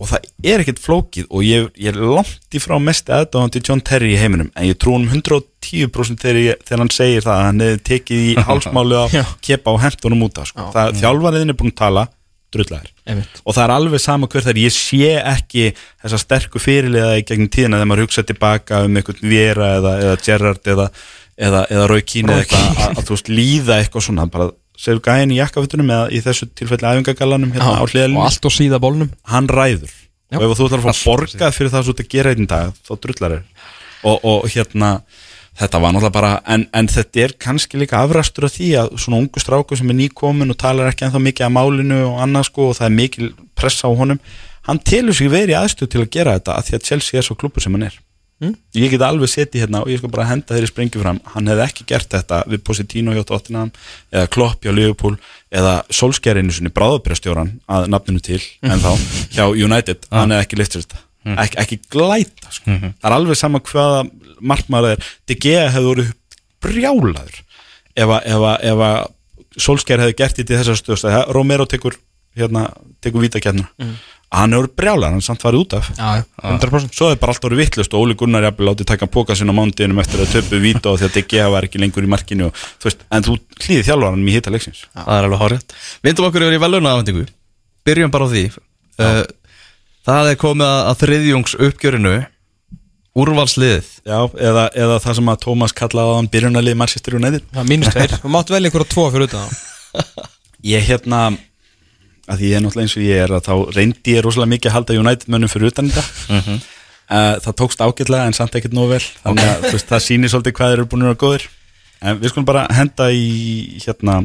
[0.00, 3.82] og það er ekkert flókið og ég, ég er langt í frá mest aðdáðandi John
[3.84, 7.44] Terry í heiminum en ég trú hann 110% þegar, ég, þegar hann segir það að
[7.50, 9.24] hann hefði tekið í hálsmáli á Já.
[9.44, 10.70] kepa og hentunum út af sko.
[10.72, 12.06] Þjálfariðin er búin að tala
[13.06, 13.42] Einmitt.
[13.44, 15.68] og það er alveg sama hver þar ég sé ekki
[16.02, 20.16] þessa sterku fyrirliða í gegnum tíðina þegar maður hugsa tilbaka um einhvern Vera eða, eða
[20.24, 20.88] Gerrard eða,
[21.40, 24.50] eða, eða Keane eða eitthvað að, að þú veist líða eitthvað svona bara
[24.80, 28.54] segir gæðin í jakkafutunum eða í þessu tilfelli æfingagallanum hérna á og hliðalinu allt og
[28.54, 29.10] síða bólnum.
[29.28, 29.92] Hann ræður.
[30.30, 30.38] Já.
[30.38, 32.92] og ef þú ætlar að fá borgað fyrir það ert að gera einn dag þá
[33.02, 33.40] drullar er
[34.06, 34.90] og, og hérna
[35.58, 39.18] þetta var náttúrulega bara en, en þetta er kannski líka afrastur af því að svona
[39.18, 42.68] ungu stráku sem er nýkomin og talar ekki ennþá mikið af málinu og annað sko
[42.70, 44.22] og það er mikil pressa á honum
[44.68, 47.38] hann telur sig verið aðstöð til að gera þetta að því að Chelsea er svo
[47.42, 47.98] klubur sem hann er
[48.40, 48.54] Mm.
[48.72, 51.18] ég get alveg setið hérna og ég skal bara henda þeirri sprengi fram.
[51.34, 53.72] Hann hefði ekki gert þetta við Positino hjá Tottenham
[54.08, 55.18] eða Klopp hjá Liverpool
[55.52, 58.90] eða Solskjærinu sinni bráðuprestjóran að nafninu til en þá
[59.36, 61.02] hjá United, hann hefði ekki leitt sér þetta.
[61.36, 62.78] Ekki, ekki glæta sko.
[62.80, 64.06] það er alveg sama hvaða
[64.40, 65.08] markmaður er.
[65.28, 66.06] De Gea hefði voru
[66.64, 67.42] brjálaður
[68.00, 68.94] ef að,
[69.60, 71.08] Solskjær hefði gert þetta í þessar stöðst.
[71.34, 71.98] Romero tekur
[72.38, 72.68] hérna,
[73.02, 73.94] tekur vítakjarnar mm.
[74.30, 75.88] Hann hefur brjálaður, hann samt farið út af.
[75.98, 79.34] Já, 100% svo er bara allt orðið vittlust og Óli Gunnar jafnvel látið taka póka
[79.38, 82.10] sinna á mándiðinum eftir að töpu víta og því að Gea var ekki lengur í
[82.10, 84.84] markinu og, þú veist, en þú hlýði þjálfaranum í hitta leiksins.
[84.94, 87.26] Það er alveg horrið Vindum okkur yfir í veluna afhendingu.
[87.88, 88.44] Byrjum bara á því.
[89.00, 89.22] Uh,
[90.06, 92.14] Það er komið að, að þriðjungs uppgjörinu.
[93.20, 93.88] Úrvalsliðið.
[94.06, 97.44] Já, eða, eða það sem að Tómas kallaði á hann byrjunarlið Manchester United.
[97.50, 97.62] Já,
[102.30, 104.70] að því ég er náttúrulega eins og ég er að þá reyndi ég rosalega mikið
[104.70, 106.58] að halda United mönnum fyrir utan þetta.
[107.10, 109.02] Uh, það tókst ágætlega en samt ekkert nóg vel.
[109.24, 111.46] Þannig að veist, það sýnir svolítið hvað þeir eru búin að vera góðir.
[112.00, 113.26] En við skulum bara henda í
[113.82, 114.20] hérna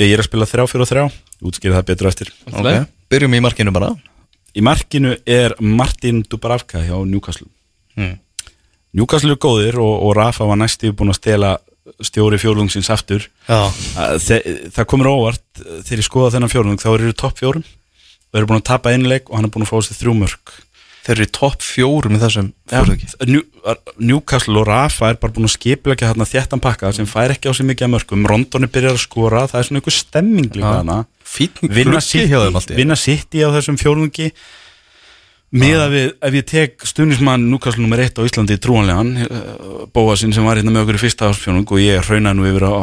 [0.00, 1.04] ég er að spila þrjá fyrir þrjá.
[1.40, 2.32] Útskýra það betur eftir.
[2.52, 2.84] Okay.
[3.10, 3.94] Byrjum í markinu bara.
[4.52, 7.48] Í markinu er Martin Dubravka hjá Newcastle.
[7.96, 8.18] Mm.
[8.98, 11.56] Newcastle er góðir og, og Rafa var næstu búin að stela
[12.04, 13.26] stjóri fjólungsins aftur.
[13.48, 14.40] Þe,
[14.74, 17.68] það komur óvart þegar ég skoða þennan fjórung þá eru topp fjórum.
[18.30, 20.58] Og eru búin að tapa einleik og hann er búin að fá sér þrjú mörg
[21.04, 22.50] þeir eru topp fjórum í þessum
[24.00, 27.56] Newcastle og Rafa er bara búin að skiplega hérna þéttan pakka sem fær ekki á
[27.56, 31.00] sig mikið að mörgum Rondon er byrjað að skora, það er svona einhver stemming líka
[31.30, 34.30] Fítn vinna City, í á þessum fjórungi
[35.50, 40.34] með að við, ef ég tek stuðnismann Newcastle nummer 1 á Íslandi trúanlegan uh, Bóasinn
[40.34, 42.74] sem var hérna með okkur í fyrsta ársfjórung og ég raunaði nú yfir á,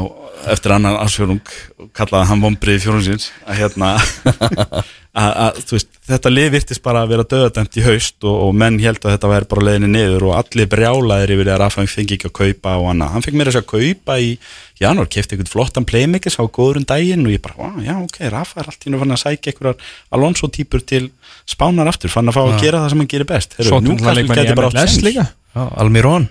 [0.51, 3.93] eftir annan ársfjórung og kallaði hann vombriði fjórungsins að hérna
[5.17, 8.77] að, að veist, þetta lið virtist bara að vera döðadæmt í haust og, og menn
[8.81, 12.17] held að þetta væri bara leiðinni niður og allir brjálaðir yfir því að Rafa fengi
[12.17, 14.29] ekki að kaupa og annað, hann fekk mér þess að kaupa í
[14.81, 18.19] janúar, kefti einhvern flottan playmakers á góður um daginn og ég bara, "Vá, já ok,
[18.29, 19.75] Rafa er allt í nú fann að sækja einhverjar
[20.13, 21.09] Alonso típur til
[21.49, 23.57] spánar aftur, fann að fá að gera það sem hann gerir best.
[25.81, 26.29] Almirón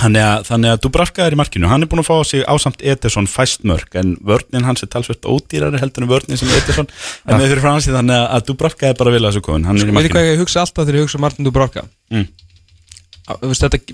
[0.00, 1.68] Þannig að, þannig að Dubravka er í markinu.
[1.68, 5.26] Hann er búin að fá sig ásamt Ederson fæst mörg en vörnin hans er talsvert
[5.28, 9.12] ódýrari heldur en vörnin sem Ederson en með fyrir fransi þannig að- Dubravka er bara
[9.12, 9.66] vilja þessu komin.
[9.68, 10.24] Hann er í hvað markinu.
[10.32, 11.84] ég hugsa alltaf þegar ég hugsa um Martin Dubravka?
[12.10, 12.28] Mm.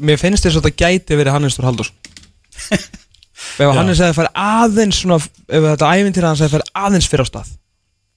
[0.06, 1.96] Mér finnst þess að þetta gæti verið Hannes Þór Halldórsson.
[3.60, 7.28] Ef Hannes hefði farið aðeins svona, ef þetta ævintýra hans hefði farið aðeins fyrir á
[7.28, 7.50] stað.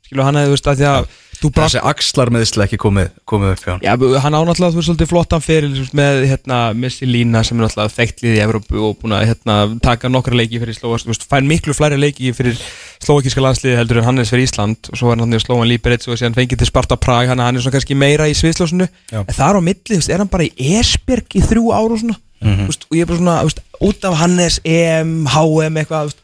[0.07, 3.61] Skilu hann hefði, þú veist, að því að Þessi axlar meðislega ekki komið, komið upp
[3.63, 3.93] hjá hann Já,
[4.25, 7.93] hann á náttúrulega, þú veist, svolítið flottan fyrir með, hérna, Messi Lína sem er náttúrulega
[7.95, 11.47] þekktlið í Evrópu og búin að, hérna, taka nokkra leiki fyrir Slóas, þú veist, fær
[11.47, 12.59] miklu flæri leiki fyrir
[12.99, 16.19] slóakíska landsliði heldur en Hannes fyrir Ísland og svo er hann náttúrulega Slóan Líberits og
[16.19, 19.21] síðan fengið til Sparta Prag, hann, er svona kannski meira í sviðslásinu, Já.
[19.23, 21.95] en það er á milli, þú veist, er hann bara í Esbjerg í þrjú ára
[21.95, 26.17] og svona, þú veist, og ég er bara svona, út af Hannes, EM, HM, eitthvað,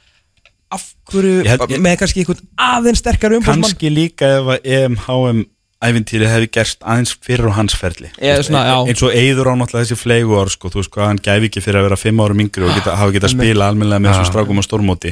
[0.72, 5.44] af hverju, held- ég- með kannski einhvern aðeins sterkar umbúrsmann kannski líka ef að EMHM
[5.86, 8.10] ævintýri hefði gerst aðeins fyrir á hans ferli.
[8.18, 11.20] Ég, svona, eins og eigður á náttúrulega þessi flegu ár sko, þú veist hvað hann
[11.22, 14.16] gæfi ekki fyrir að vera fimm árum yngri og geta, hafa getað spila almennilega með
[14.16, 15.12] þessum strákum og stórmóti.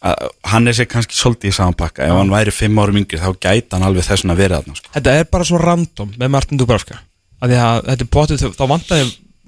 [0.00, 3.34] Að hann er sér kannski svolítið í samanpakka ef hann væri fimm árum yngri þá
[3.36, 4.92] gæti hann alveg þessuna verið þarna sko.
[4.94, 7.00] Þetta er bara svo random með Martin Dubravka.
[7.42, 8.64] Að því að þetta er potið þá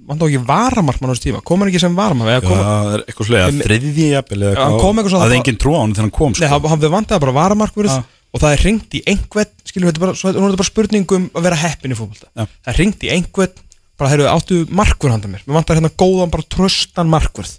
[0.03, 3.05] vantaði vantaði ekki varamarkmann á þessu tíma kom hann ekki sem varamarkmann kom, það er
[3.07, 5.95] eitthvað slega þriðji jafnvel eða hann eitthvað kom eitthvað svona- að enginn trúa á hann
[5.95, 6.51] þegar hann kom nei, sko.
[6.53, 8.05] hann, hann vantaði bara varamarkverð Já.
[8.33, 10.73] og það er ringt í einhvern skilur þetta er bara, svo, nú er þetta bara
[10.73, 12.45] spurning um að vera heppin í fótbolta Já.
[12.47, 13.55] það er ringt í einhvern
[13.99, 17.53] bara heyrðu áttu markverð handa mér mér vantar hérna góðan bara tröstan markverð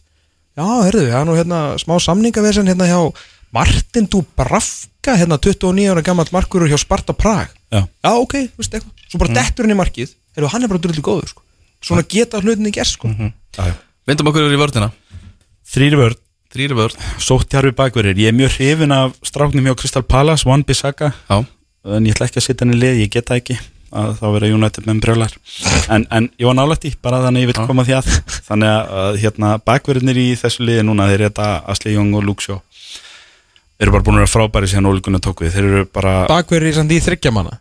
[0.57, 2.99] já heyrðu það er nú hérna smá samningavesen hérna hjá
[3.53, 7.85] Martin Dubravka hérna 29 ára gammal markverður hjá Sparta Prag Já.
[7.87, 10.81] já ok, þú veist eitthvað svo bara dettur hann í markið heyrðu hann er bara
[10.81, 11.41] drullu góður sko.
[11.83, 13.11] Svona geta hlutinni gerst sko.
[13.13, 13.75] Já, já.
[14.07, 14.91] Vindum okkur yfir í vördina
[15.73, 20.45] þrýri vörð Þrýri vörd sóttjarfi bakverðir, ég er mjög hrifin af stráknum hjá Crystal Palace,
[20.45, 21.09] One Bissaka.
[21.25, 21.39] Já,
[21.97, 23.55] en ég ætla ekki að setja henni lið, ég get það ekki.
[23.93, 25.33] Að þá vera United með brjólar
[25.93, 28.11] en, en ég var nálægt í, bara þannig ég vil koma því að.
[28.49, 32.25] Þannig að, að hérna, bakverðinir í þessu liði núna, þeir eru þetta Asli Jóng og
[32.29, 32.61] Luke Shaw.
[33.81, 36.77] Eru bara búin að vera frábæri síðan ólíkunni tók við, þeir eru bara bakverður í
[36.77, 37.57] samt í þryggja manna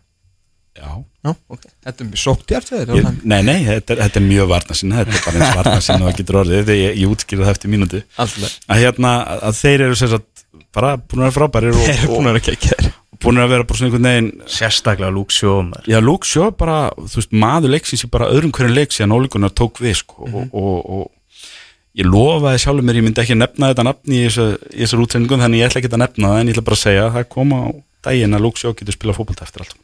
[0.72, 0.88] já,
[1.26, 4.48] já, ok, þetta er mjög sótt hjart ég, nei, nei, þetta er, þetta er mjög
[4.52, 7.12] varna sinna þetta er bara eins varna sinna og það getur orðið þegar ég, ég
[7.12, 8.02] útskýrði það eftir mínútu.
[8.24, 9.12] Alltaf að hérna,
[9.50, 12.36] að þeir eru sem sagt bara búin að vera frábærir og, þeir eru búin að
[12.36, 15.90] vera kekkjaðir og búin að vera bara svona einhvern veginn sérstaklega Luke Shaw maður.
[15.92, 19.52] Já, Luke Shaw bara, þú veist, maður leiksins í bara öðrum hverju leik síðan ólíkunar
[19.54, 21.10] tók við, sko, og, og, og
[21.98, 25.44] ég lofaði sjálfur mér, ég myndi ekki nefna þetta nafni í þessu, í þessu útsendingum,
[25.44, 27.28] þannig ég ætla ekki að nefna það, en ég ætla bara að segja að það
[27.36, 27.62] kom á
[28.08, 29.76] daginn að Luke Shaw getur spilað fótbolta eftir allt.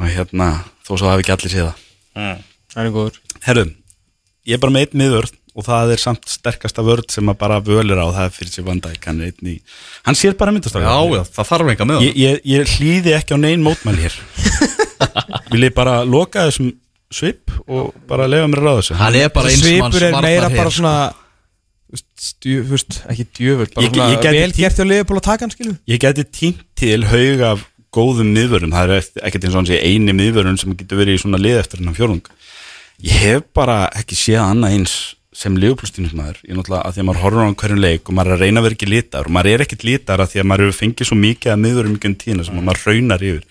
[0.00, 0.48] Og hérna,
[0.86, 2.40] þó svo hafi ekki allir séð það.
[2.72, 3.20] það er góður.
[3.46, 3.64] Herru,
[4.48, 7.58] ég er bara með einn miðvörð og það er samt sterkasta vörð sem að bara
[7.66, 9.56] völir á, það er fyrir sér vandæk, hann í,
[10.06, 10.86] hann sér bara myndastöðu.
[10.86, 14.18] Já, já, það þarf enga með Ég, ég, ég hlýði ekki á neinn mótmæli hér.
[15.50, 16.70] Vil ég bara loka þessum
[17.10, 18.98] svip og bara lefa mér að ráða þessu?
[19.00, 20.94] Hann er bara eins manns svipur er meira bara svona
[21.90, 24.86] þú veist, stjú, veist, ekki djöfull bara Ég- svona ég gæti vel tí- gert hjá
[24.86, 29.08] liðból að taka hann skilu Ég geti tínt til haug af góðum miðvörum Það er
[29.26, 31.96] ekkert eins og hans í eini miðvörun sem getur verið í svona lið eftir hennan
[31.96, 32.22] fjórung
[33.00, 34.94] Ég hef bara ekki séð annað eins
[35.40, 38.36] sem liðuplustinusmaður Ég náttúrulega að því að maður horfur á hverjum leik og maður er
[38.36, 40.64] að reyna að vera ekki litar og maður er ekkert litar að því að maður
[40.66, 43.44] hefur fengið svo mikið að miðvörum mikið um tíðina sem að maður raunar yfir.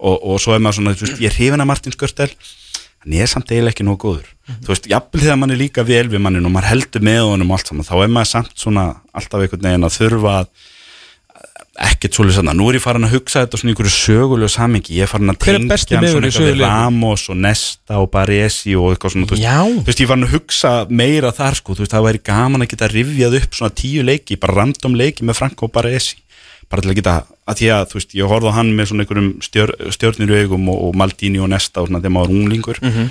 [0.00, 2.30] Og, og svo er maður svona, þú veist, ég er hrifin að Martin Skörtel
[3.06, 4.30] en ég er samt eiginlega ekki nóg góður.
[4.64, 7.52] Þú veist, jafnvel þegar mann er líka vel við mannin og maður heldur með honum
[7.52, 10.50] og allt saman þá er maður samt svona alltaf einhvern veginn að þurfa að
[11.82, 14.96] ekkert svolítið sann nú er ég farin að hugsa þetta svona í einhverju sögulegu samingi
[14.96, 16.60] ég er farin að tengja svona eitthvað við?
[16.62, 20.26] Ramos og Nesta og Baresi og eitthvað svona þú veist, þú veist, ég er farin
[20.26, 23.76] að hugsa meira þar sko, þú veist, það væri gaman að geta rifjað upp svona
[23.82, 26.16] tíu leiki, bara random leiki með Franco og Baresi.
[26.66, 27.14] Bara til að geta,
[27.46, 30.64] að því að þú veist, ég horfði á hann með svona einhverjum stjör, stjörnir augum
[30.72, 32.78] og, og Maldini og Nesta og svona þegar maður unglingur.
[32.82, 33.04] Mhm.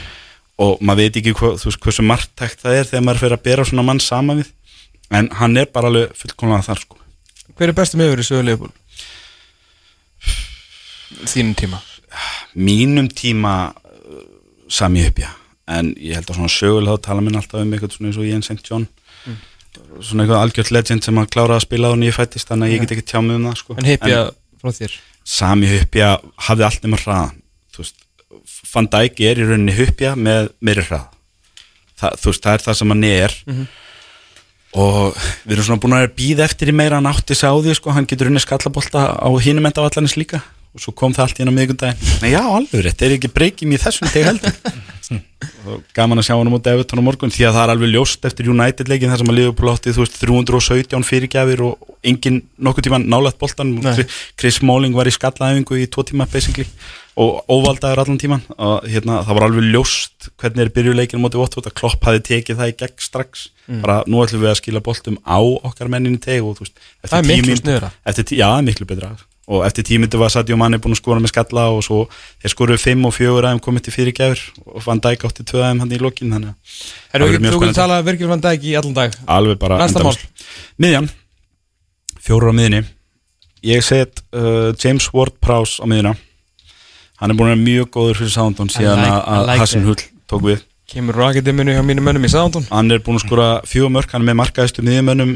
[0.55, 3.19] og maður veit ekki hva, veist, hversu margtækt það er þegar maður
[7.55, 8.71] hver er bestu miður í sögu liðból
[11.25, 11.79] þínum tíma.
[12.55, 14.21] Mínum tíma uh,
[14.71, 15.31] sami uppja
[15.71, 18.27] en ég held að svona sögulega þá tala minn alltaf um eitthvað svona eins og
[18.27, 18.61] Jens St.
[18.67, 18.85] John.
[20.03, 22.83] Svona eitthvað algjört legend sem að klára að spila á nýju fættist þannig að ég
[22.83, 23.77] get ekki tjá mig um það sko.
[23.79, 24.19] En heipja
[24.61, 24.99] frá þér?
[25.25, 26.11] Sami uppja
[26.47, 27.33] hafði allt nema hraðan
[27.73, 27.97] þú veist,
[28.71, 31.07] Van Dijk er í rauninni uppja með meiri hrað
[31.97, 33.37] það, þú veist, það er það sem hann er
[34.75, 37.77] og við erum svona búin að býða eftir í meira hann átti sig á því
[37.79, 40.43] sko, hann getur unni skallabolta á hinum enda vallanis líka
[40.75, 43.71] og svo kom það allt inn á miðgundaginn Nei, já, alveg rétt, er ekki breykim
[43.71, 44.59] í þessum teg heldur?
[45.65, 47.91] Og gaman að sjá hann á móti Evertón á morgun því að það er alveg
[47.93, 52.39] ljóst eftir United leikin þar sem að Liverpool átti þú veist 317 fyrirgjafir og engin
[52.65, 54.05] nokkuð tíma nálægt boltan Nei.
[54.37, 56.65] Chris Smalling var í skallaæfingu í tvo tíma basically
[57.21, 61.39] og óvaldaður allan tíman og hérna, það var alveg ljóst hvernig er byrjuleikin á móti
[61.41, 63.45] Watford að Klopp hafi tekið það í gegn strax.
[63.85, 67.29] Bara nú ætlum við að skila boltum á okkar menninni teg og þú veist eftir
[67.61, 67.93] sniðra.
[68.05, 69.13] eftir, tí- Já, miklu betra
[69.45, 71.99] og eftir tímyndu var Sadio Mane búin að skora með skalla og svo
[72.41, 74.41] þeir skoruðu 5 og 4 aðeim komið til fyrirgjafur
[74.73, 77.77] og Van Dijk átti 2 aðeim hann í lokin þannig að þú spennandi.
[77.77, 79.17] talað Virgil van Dijk í allan dag.
[79.37, 79.77] Alveg bara.
[80.81, 81.09] Miðjan,
[82.25, 82.83] fjórar á miðjunni.
[83.65, 86.15] Ég set uh, James Ward-Prowse á miðjuna.
[87.21, 90.01] Hann er búin að vera mjög góður fyrir Soundon síðan like- að like Hassan Hull
[90.29, 90.65] tók við.
[90.89, 94.21] Kemur raketimminu hjá mínum mönnum í Soundon Hann er búin að skora fjögur mörk hann
[94.21, 95.31] er með markaðistu miðjumönnum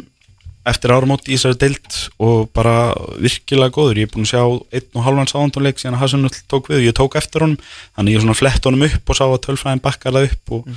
[0.67, 2.91] eftir áramót í þessari deild og bara
[3.21, 4.41] virkilega góður, ég er búin að sjá
[4.75, 7.45] einn og halvan Soundon leik síðan að Hassan Hull tók við og ég tók eftir
[7.45, 7.61] honum,
[7.95, 10.67] þannig ég svona flett honum upp og sá að tölfræðin bakkar það upp og,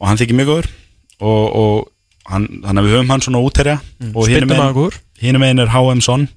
[0.00, 0.70] og hann þykir mjög góður.
[1.18, 5.64] Og, og hann, þannig að við höfum hann svona útherja og megin, góður hinum megin
[5.64, 6.28] er HM Son.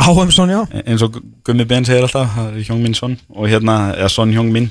[0.00, 0.62] Áhemsson, já.
[0.86, 4.32] Eins og Gummi Ben segir alltaf það er Hjóng Min Son og hérna, eða Son
[4.32, 4.70] Hjóng Min.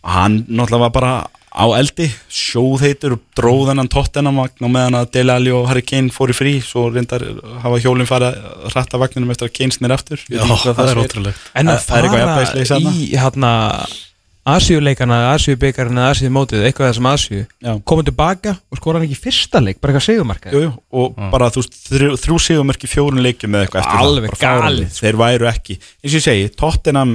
[0.00, 1.12] Hann náttúrulega var bara
[1.50, 2.06] á eldi.
[2.30, 6.30] Sjóðheitur og dróð hennan tóttennan vagn og meðan að Dele Alli og Harry Kane fór
[6.30, 6.52] í frí.
[6.64, 7.24] Svo reyndar
[7.64, 10.22] hafa hjólinn farið að ratta vagninum eftir að Kane snir aftur.
[10.30, 11.50] Já, hvað það er ótrúlegt.
[11.54, 13.52] En að Það- það fara í hérna
[14.50, 17.74] Asíuleikana, Asíubeikarina, Asíumótið eitthvað þessum Asíu Já.
[17.84, 21.50] komið tilbaka og skora hann ekki fyrsta leik bara eitthvað segumarka Jú, jú, og bara
[21.52, 24.64] þú veist þrjú, þrjú sigumörk í fjórun leikjum eða eitthvað eftir Alveg það, fáránlegt.
[24.64, 25.04] galið, sko.
[25.04, 27.12] þeir væru ekki, eins og ég segi Tottenham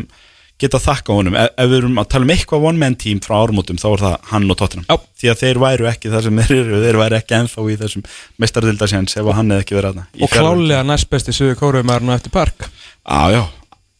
[0.62, 1.36] geta þakka honum.
[1.40, 4.04] Ef, ef við erum að tala um eitthvað one man team frá ármótum þá er
[4.06, 4.88] það hann og Tottenham.
[4.88, 4.96] Já.
[5.22, 8.06] því að þeir væru ekki það sem þeir eru þeir væru ekki ennþá í þessum
[8.44, 12.16] mestardildasjans ef að hann hefði ekki verið aðna og klálega næst besti Suðu Kóruumar nú
[12.16, 12.70] eftir park.
[13.04, 13.42] Já, já,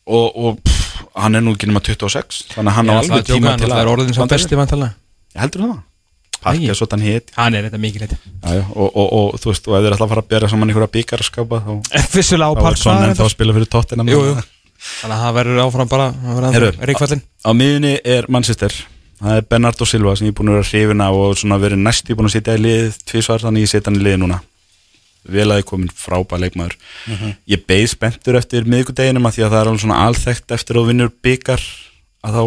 [0.06, 3.58] og, og pff, hann er nú ekki nema 26 þannig að hann á alveg tíma
[3.60, 4.96] til Það er orðin sem besti vantalega
[5.36, 5.84] Heldur það?
[6.46, 6.68] Park Æi.
[6.70, 7.32] er svo þann hit.
[7.40, 7.80] Hann er þetta
[8.46, 10.50] Já, já, og, og, og þú veist, og ef þeir ætla að fara að bera
[10.52, 13.26] saman einhverja byggarskapa þá þá er park svona það en þá
[14.86, 16.10] Þannig að það verður áfram bara
[16.56, 18.76] Heyrðu, Ríkfallin á miðunni er Manchester.
[19.20, 21.82] Það er Bernardo Silva sem ég er búin að vera hrifin af og svona verið
[21.82, 24.42] næst ég búin að setja í lið tvísvar þannig ég setja hann í lið núna.
[25.26, 26.76] Vel að ég komin frábæð leikmaður.
[27.50, 30.90] Ég beið spenntur eftir miðgudeginum að því að það er alveg svona alþekkt eftir að
[30.92, 31.64] vinnur byggar
[32.26, 32.44] að þá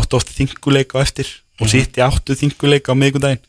[0.00, 3.44] áttu oft þinguleik á eftir og sitt í áttu þinguleik á miðgudegin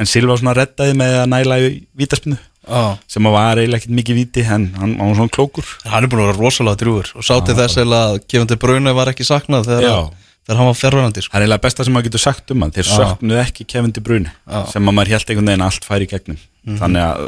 [0.00, 3.94] en Silva svona reddaði með að næla í vítaspinnu Já, sem að var eiginlega ekkert
[3.98, 5.70] mikið víti en hann hann var svona klókur.
[5.82, 9.10] Hann er búin að vera rosalega drjúur og sátti þess eða að gefandi Bruna var
[9.10, 10.12] ekki saknað þegar,
[10.46, 11.32] þegar hann var ferrarandi sko.
[11.32, 12.94] Það er eiginlega besta sem maður getur sagt um hann Þeir Já.
[13.00, 14.62] söknuðu ekki Bruyne Já.
[14.70, 16.40] sem að maður held einhvern veginn að allt færi í gegnum.
[16.78, 17.26] Þannig að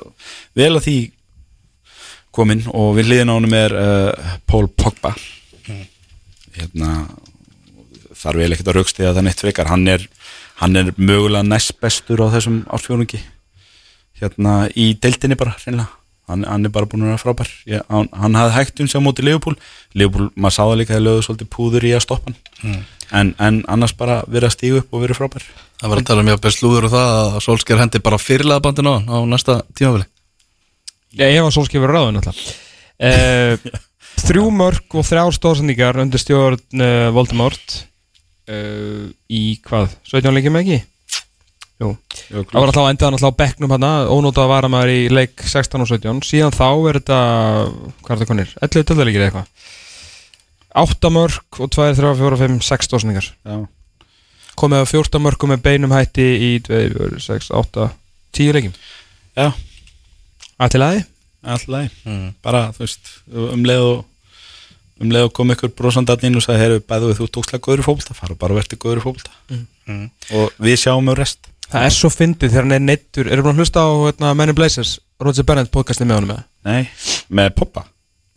[0.54, 0.96] vel að því
[2.34, 5.16] komin og við hliðin á honum er uh, Paul Pogba.
[6.54, 6.94] Hérna
[8.14, 9.70] þarf vel ekkert að raukstiða það neitt frekar.
[9.74, 10.06] Hann er,
[10.62, 13.18] hann er mögulega næst bestur á þessum ársfjórungi
[14.20, 15.90] hérna í deildinni bara reynilega
[16.30, 17.50] hann, hann er bara búin að vera frábær.
[17.68, 19.60] Ég, hann, hann hafði hægt um sig á móti Leopold
[19.94, 22.82] Leopold, maður sá það líka þegar lögðu svolítið púður í að stoppa hann.
[23.14, 25.46] En, en annars bara verið að stígu upp og verið frábær.
[25.82, 28.88] Það var að tala um mjög slúður og það að Solskjær hendi bara fyrirlega bandin
[28.88, 30.08] á hann á næsta tímafili
[31.14, 32.38] Já, ég var sólskifur ráðun alltaf.
[32.98, 33.54] Uh,
[34.24, 37.76] Þrjú mörg og þrjár stóðsendingar undir stjórn uh, Voldemort.
[38.50, 39.94] Uh, í hvað?
[40.10, 40.80] 17 leikjum ekki?
[41.82, 41.88] Jú,
[42.30, 45.00] það var alltaf að enda hann alltaf á bekknum hann ónótað var að maður í
[45.10, 47.18] leik 16 og 17 síðan þá er þetta
[48.04, 48.52] hvað er þetta konir?
[48.62, 49.48] 11 tölðarleikir eða eitthvað?
[50.84, 53.56] 8 mörg og 2, 3, 4, 5, 6 stóðsendingar Já.
[54.58, 57.88] komið á 14 mörgum með beinum hætti í 2, 4, 6, 8
[58.34, 58.78] 10 leikjum.
[59.34, 59.50] Já,
[60.62, 61.04] Ætli aði?
[61.44, 64.04] alltaf bara þú veist um leið og
[65.02, 67.82] um leið og kom ykkur brosandi inn og sagði heyrðu bæðu við þú tókslega góður
[67.82, 69.32] í fókbalta fara bara og verði góður í fókbalta
[70.38, 73.28] og við sjáum um rest Það er svo fyndið þegar hann er neittur.
[73.34, 76.44] Erum við að hlusta á hérna, Men in Blazers Roger Bennett podcastið með honum eða?
[76.68, 76.82] Nei,
[77.34, 77.82] með poppa.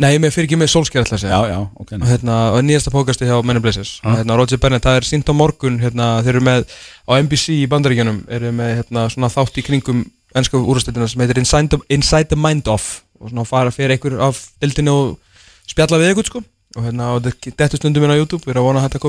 [0.01, 1.29] Nei, með fyrir ekki með Solskjær segja.
[1.29, 4.57] Já, já, ok og, hérna, og nýjasta podcastið hjá Men in Blazers og, hérna, Roger
[4.61, 6.59] Bennett, það er sínt á morgun hérna, Þeir eru með
[7.05, 9.99] á NBC í bandaríkjunum eru með hérna, svona þátt í kringum
[10.37, 12.85] ennsku úrstættina sem heitir Inside the, Inside the Mind Off
[13.21, 15.07] og svona fara fyrir einhver af dildinu og
[15.69, 16.39] spjalla við ykkur sko.
[16.77, 19.01] Og hérna, og þetta stundum inn á YouTube við erum að vona að þetta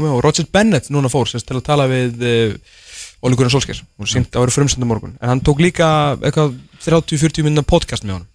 [3.19, 3.85] og að uh, Óli Gunnar Solskjær.
[3.99, 5.15] Og sínt að vera frumstundum morgun.
[5.21, 6.55] En hann tók líka eitthvað
[6.85, 8.29] 30-40 minna podcast með honum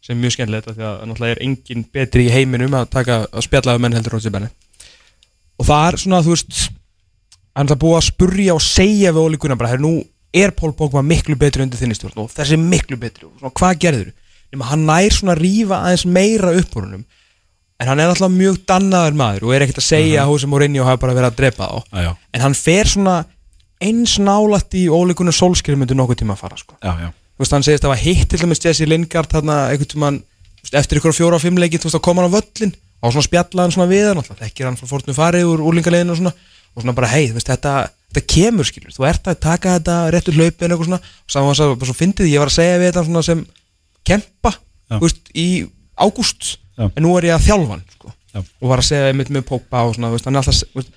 [0.00, 3.18] sem er mjög skemmtilegt af því að náttúrulega er engin betri í heiminum að taka
[3.28, 4.88] að spjalla við menn heldur Roger Bennett
[5.60, 6.60] og það er svona þú veist
[7.58, 10.72] hann er búið að spurja og segja við Óli Gunnar bara, "Heyrðu, nú er Pól
[10.72, 12.16] Pogba miklu betri undir þinni stjórn?
[12.16, 14.12] Og þessi miklu betri og svona, hvað gerður
[14.52, 17.04] nema hann nær svona að rífa aðeins meira upp úr húnum
[17.80, 20.84] en hann er alltaf mjög dannaður maður og er ekkert að segja að Húsi Mourinho
[20.84, 23.24] hafa bara verið að drepa þá Já, já, en hann fer svona
[23.80, 26.76] eins nálætt í ólíkunum sólskýri myndi nokkuð tíma að fara sko.
[26.82, 27.08] já, já.
[27.10, 30.20] þú veist, hann segist að það var hitt til dæmis Jesse Lingard þarna einhvern
[30.60, 33.14] veist, eftir ykkur fjóra og fimm leiki, þú veist, þá kom hann á völlin og
[33.14, 36.20] svona spjalla hann svona við hann alltaf, þekkir hann frá fórtunum farið úr úlingaleginu og
[36.20, 36.34] svona
[36.70, 37.74] og svona bara, hei, þú veist, þetta,
[38.12, 41.58] þetta kemur skilur, þú ert að taka þetta réttur hlaupin eitthvað svona, og saman var
[41.58, 43.42] það svo fyndið, ég var að segja við þetta svona sem
[44.06, 44.52] kempa,
[44.92, 45.48] þú veist, í
[45.98, 49.48] ágúst, en nú er ég að þjálfa hann, sko, og var að segja einmitt með
[49.48, 50.92] Pogba og svona, þú veist, hann er alltaf,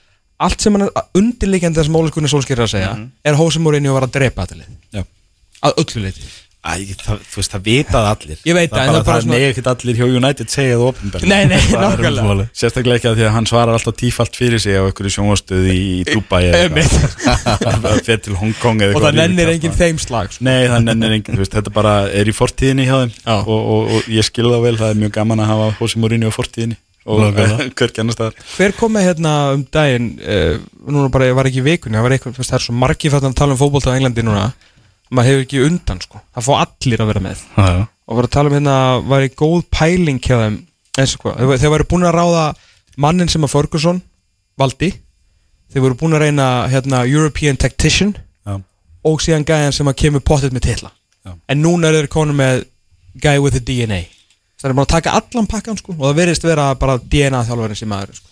[0.48, 4.16] allt sem hann er undirleikandi þessum óleikunni sólskýrir að segja, er Hósi Mourinho var að
[4.20, 5.06] drepa þetta lið, já.
[5.64, 6.32] að öllu leiti
[6.64, 8.38] Æ, það, þú veist, það vitað allir.
[8.48, 10.52] Ég veit það, en það, það er bara það svona- megi ekkert allir hjá United
[10.54, 12.46] segja það ofinbært Nei, nei, nákvæmlega.
[12.56, 15.82] Sérstaklega ekki að því að hann svarar alltaf tífalt fyrir sig á einhverju sjónvastöð í
[16.14, 18.00] Dubai eða eitthvað.
[18.08, 20.48] Fer til Hong Kong eða og eitthvað það nennir enginn þeim slag sko.
[20.48, 23.14] Nei, það nennir enginn, þú veist, þetta bara er í fortíðinni hjá þeim.
[23.44, 26.32] Og, og, og ég skil það vel, það er mjög gaman að hafa Hósi Mourinho
[26.32, 27.70] í fortíðinni og Nákvæmlega.
[27.80, 31.60] hvergi annar staðar hver kom með hérna um daginn uh, núna bara, ég var ekki
[31.60, 33.96] í vikunni það, var eitthvað, það er svo margi fættan að tala um fótbolta á
[33.98, 34.46] Englandi núna,
[35.12, 36.22] maður hefur ekki undan sko.
[36.36, 37.84] það fá allir að vera með Já, já.
[38.08, 38.78] og var að tala um hérna,
[39.12, 40.58] var í góð pæling hjá þeim,
[41.00, 42.46] eins og hvað þeir, væri búin að ráða
[43.04, 44.02] mannin sem að Ferguson
[44.62, 44.94] valdi,
[45.74, 48.16] þeir voru búin að reyna hérna, European Tactician
[48.48, 48.58] Já,
[49.04, 50.92] og síðan gæjan sem að kemur pottet með titla
[51.26, 51.34] Já.
[51.52, 52.64] en núna er þeir konum með
[53.20, 54.04] guy with a DNA
[54.64, 57.80] það er bara að taka allan pakkan sko, og það verðist vera bara DNA þjálfarinn
[57.80, 58.30] sem maður er, sko.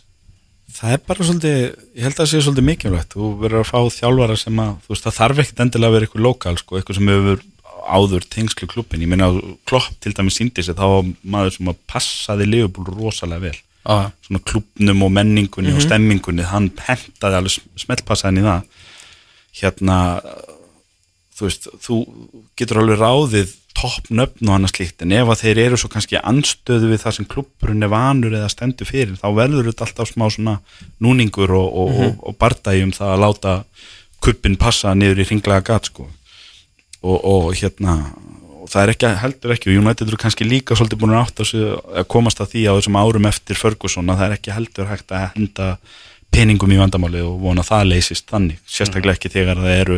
[0.78, 1.58] það er bara svolítið,
[1.98, 3.16] ég held að það sé svolítið mikilvægt.
[3.18, 6.08] Þú verður að fá þjálfara sem að þú veist, það þarf ekkert endilega að vera
[6.08, 7.44] eitthvað lokal sko, eitthvað sem hefur
[7.82, 10.88] áður tengslu klubbin ég meina að klopp til dæmis síndi þá
[11.26, 13.58] maður sem að passaði Liverpool rosalega vel.
[13.82, 14.12] Já.
[14.22, 18.68] svona klubnum og menningunni og stemmingunni hann hentaði alveg smeltpassaðin í það.
[19.58, 19.96] Hérna
[21.34, 21.98] þú veist, þú
[22.60, 25.04] getur alveg ráðið toppnöfn og annað slíkt.
[25.06, 28.50] En ef að þeir eru svo kannski anstöðu við það sem klubburinn er vanur eða
[28.52, 30.58] stendur fyrir þá verður þetta alltaf smá svona
[31.04, 33.56] núningur og, og, og, og bardagi um það að láta
[34.22, 36.10] kuppin passa niður í ringlega gat sko.
[37.02, 37.98] Og, og hérna
[38.62, 41.66] og það er ekki, heldur ekki og United eru kannski líka svolítið búin að sig
[41.66, 45.16] að komast að því á þessum árum eftir Ferguson að það er ekki heldur hægt
[45.16, 45.70] að henda
[46.32, 49.98] peningum í vandamáli og vona að það leysist þannig, sérstaklega ekki þegar það eru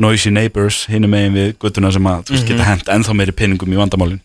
[0.00, 3.72] noisy neighbors hinum megin við guttuna sem að þú veist geta hent ennþá meiri peningum
[3.74, 4.20] í vandamálin.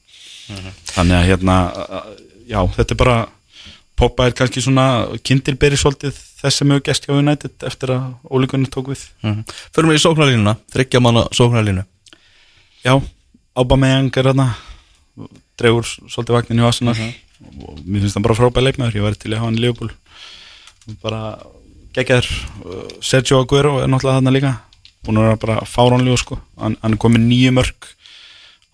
[0.94, 1.56] Þannig að hérna
[2.48, 3.18] já, þetta er bara
[3.96, 8.68] Poppa er kannski svona kindilberi svolítið þess sem hefur gest hjá United eftir að ólíkunni
[8.68, 9.06] tók við.
[9.24, 9.46] Mhm.
[9.72, 11.86] Förum við í sóknarlínuna, þryggja manna sóknarlínu.
[12.84, 13.02] Já,
[13.56, 14.50] Aubameyang er þarna
[15.58, 16.96] dregur svolítið vagnin í Arsenal.
[17.64, 19.92] Og mér finnst það bara frábæð leikmaður ég væri til að hafa hann í Liverpool.
[21.02, 21.22] Bara
[21.96, 22.30] geggjaður.
[22.66, 24.54] Uh, Sergio Aguero er náttúrulega þarna líka
[25.06, 26.40] búin að vera bara fáránlega sko.
[26.62, 27.90] Hann, hann er komið nýju mörg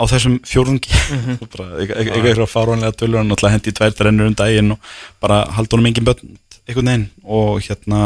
[0.01, 0.93] á þessum fjórðungi.
[1.53, 5.43] Bara eitthvað eitthvað fáránlega tölur hann náttúrulega hendi í tvær trennur um daginn og bara
[5.57, 7.09] haldur honum engin börn einhvern veginn.
[7.21, 7.99] Og hérna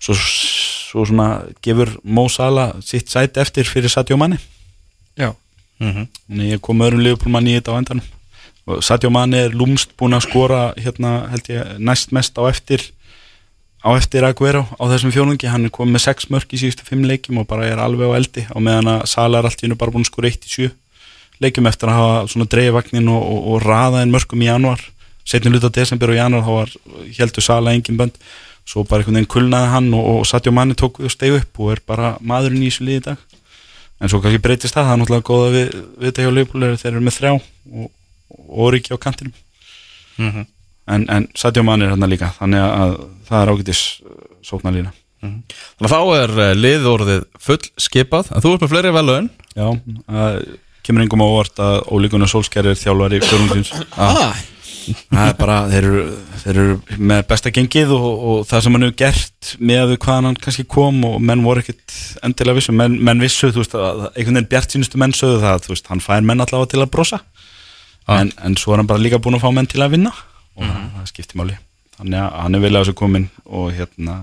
[0.00, 4.40] svo, svo svona gefur Mo Salah sitt sæti eftir fyrir Sadio Mane.
[5.16, 5.34] Já,
[5.80, 8.12] Þannig ég kom öðrum liðbúlmann í þetta á endanum.
[8.66, 12.82] Og Sadio Mane er lúmst búin að skora hérna held ég næst mest á eftir
[13.86, 17.06] á eftir Aguero á þessum fjónungi hann er komið með 6 mörg í síðustu 5
[17.06, 19.78] leikjum og bara er alveg á eldi á meðan að Sala er allt í hennu
[19.78, 20.74] bara búin að skora 1 í 7
[21.44, 24.82] leikjum eftir að hafa svona dreigja vagnin og, og, og raða en mörgum í januar
[25.26, 26.74] setni luta desember og januar þá var
[27.18, 28.18] heldur Sala engin bönd.
[28.66, 31.60] Svo bara einhvern veginn kulnaði hann og, og Sadio Mane tók við og stegu upp
[31.62, 33.22] og er bara maðurinn í þessu liði í dag.
[34.02, 36.92] En svo kannski breytist það, það er náttúrulega góða við, við þetta hjá er þeir
[36.92, 37.86] eru með þrjá og,
[38.36, 39.36] og Origi á kantinum
[40.86, 42.94] en, en Sadio Mane er hérna líka þannig að
[43.26, 43.82] það er ágætis
[44.46, 44.92] sóknarlína.
[45.26, 49.68] Þannig að þá er uh, liðorðið full skipað En þú ert með fleiri velun Já,
[50.04, 50.36] það
[50.86, 54.36] kemur engum á óvart að ólíkunar sólskæri er þjálfari fjórumsins ah.
[55.08, 56.04] það er bara, þeir eru,
[56.44, 60.38] þeir eru með besta gengið og, og það sem hann hefur gert með hvaðan hann
[60.44, 61.96] kannski kom og menn voru ekkit
[62.28, 63.74] endilega vissu menn, menn vissu, þú veist,
[64.12, 66.92] einhvern veginn bjart sínustu menn sögðu það, þú veist, hann fær menn allavega til að
[66.94, 67.22] brosa.
[68.06, 70.14] En, en svo er hann bara líka búin að fá menn til að vinna
[70.56, 70.64] og
[70.96, 71.56] það skiptir máli.
[71.96, 74.16] Þannig að hann er vel að þessu komin og hérna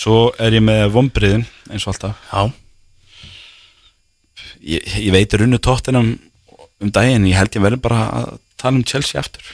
[0.00, 2.16] svo er ég með vombriðin eins og alltaf.
[4.60, 6.14] Ég, ég veit runnu tóttinam
[6.80, 8.30] um daginn, ég held ég verði bara að
[8.60, 9.44] tala um Chelsea aftur.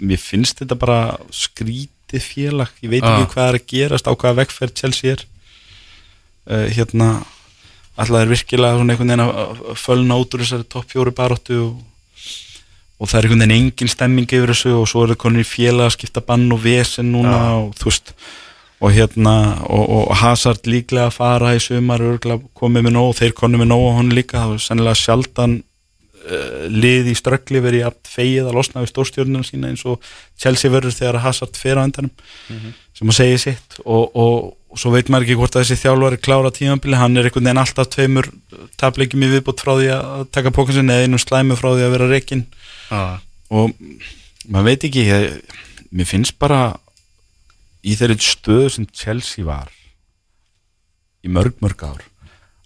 [0.00, 0.98] Mér finnst þetta bara
[1.34, 3.18] skrítið félag, ég veit Ah.
[3.22, 5.24] ekki hvað er að gerast á hvaða vegferð Chelsea er.
[6.48, 7.08] Uh, hérna
[7.98, 11.82] alltaf er virkilega svona einhvern veginn að- fölna út úr þessari topp fjóru baróttu og,
[12.98, 15.48] og það er einhvern veginn engin stemming yfir þessu og svo er það konur í
[15.48, 17.54] félag að skipta bann og vesen núna Ah.
[17.62, 18.12] og þú veist
[18.80, 19.32] og hérna
[19.66, 22.02] og, og Hazard líklega að fara í sumar
[22.54, 25.56] komið með nóg, þeir konum með nóg og hún líka, það var sennilega sjaldan
[26.28, 29.98] uh, lið í ströggli verið jafn feið að losna við stórstjórnum sína eins og
[30.38, 32.10] Chelsea verður þegar Hazard fer á endanum
[32.94, 33.80] sem að segja sitt.
[33.84, 37.26] Og, og, og svo veit maður ekki hvort að þessi þjálfari klára tímabili, hann er
[37.26, 38.30] einhvern veginn alltaf tveimur
[38.78, 42.08] tapleikjum í viðbútt frá því að taka pókansin eða einu slæmu frá því að vera
[42.14, 42.46] reikin
[42.88, 43.20] Já,
[43.52, 43.72] og
[44.48, 45.56] maður veit ekki ég,
[45.92, 46.62] mér finnst bara
[47.84, 49.72] í þeirri stöðu sem Chelsea var
[51.24, 52.04] í mörg mörg ár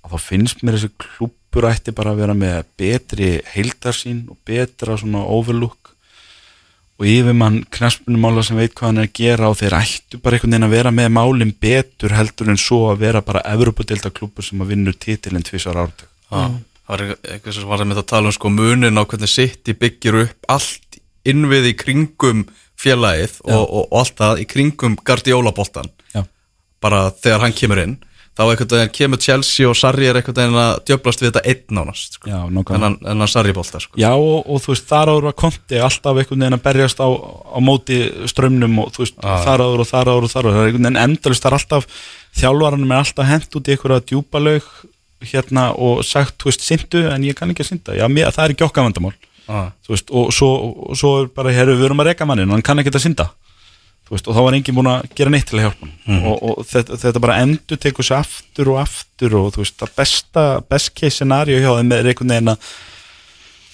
[0.02, 4.96] að þá finnst mér þessi klúppur ætti bara að vera með betri heildarsýn og betra
[4.98, 5.92] svona overlook.
[7.00, 10.52] Og yfirmann knaspunumála sem veit hvað hann er að gera og þeir ættu bara einhvern
[10.52, 14.60] veginn að vera með málin betur heldur en svo að vera bara Evropadelta klúppur sem
[14.62, 16.42] að vinnur titilinn tvisar ártök já.
[16.82, 19.74] Það var eitthvað sem var að mynda að tala um sko munin á hvernig City
[19.78, 22.46] byggir upp allt innvið í kringum
[22.82, 26.24] félagið og, og, og allt það í kringum Guardiola-boltan Já.
[26.82, 28.00] bara þegar hann kemur inn.
[28.32, 31.76] Þá einhvern veginn kemur Chelsea og Sarri er einhvern veginn að djöblast við þetta einn
[31.76, 32.30] nánast sko.
[32.32, 33.98] En hann, en hann Sarri-bolta sko.
[34.00, 37.08] Já og, og þú veist þar áður var konti alltaf einhvern veginn að berjast á,
[37.12, 37.98] á móti
[38.32, 40.56] strömmnum og þú veist þar áður og þar áður og þar áður.
[40.56, 42.00] Það veginn endalist það er alltaf
[42.40, 44.72] þjálfaranum er alltaf hent út í einhverja djúpa laug
[45.28, 47.98] hérna og sagt þú veist syndu en ég kann ekki að synda.
[47.98, 49.14] Já mér, það er ekki okkar vandamál.
[49.50, 49.72] Ah.
[49.82, 50.48] þú veist og svo,
[50.86, 53.26] og svo bara herru við erum að reka mannin og hann kann ekki að synda.
[54.06, 56.40] Þú veist og þá var enginn búin að gera neitt til að hjálpa hann og,
[56.46, 60.46] og þetta, þetta bara endur tekur sér aftur og aftur og þú veist það besta
[60.68, 62.72] best case scenario hjá þeim er einhvern veginn að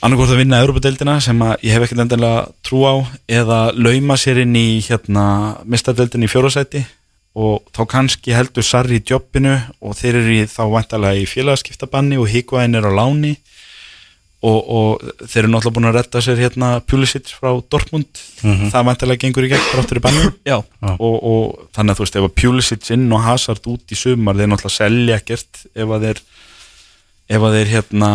[0.05, 2.95] annarkort að vinna Európa-deildina sem að ég hef ekkert endilega trú á
[3.41, 5.25] eða lauma sér inn í hérna
[5.67, 6.85] mistadeildin í fjórasæti
[7.39, 12.19] og þá kannski heldur Sarri í jobbinu og þeir eru í, þá vantalega í félagaskiptabanni
[12.19, 13.37] og Higuain er á láni.
[14.39, 18.21] Og, og þeir eru náttúrulega búin að retta sér hérna Pulisic frá Dortmund.
[18.71, 20.29] Það vantalega gengur í gegn fráttur í banni
[21.03, 24.39] og, og þannig að þú veist ef að Pulisic inn og Hazard út í sumar
[24.39, 26.23] þeir náttúrulega selja ekkert ef að þeir
[27.35, 28.13] ef að þeir hérna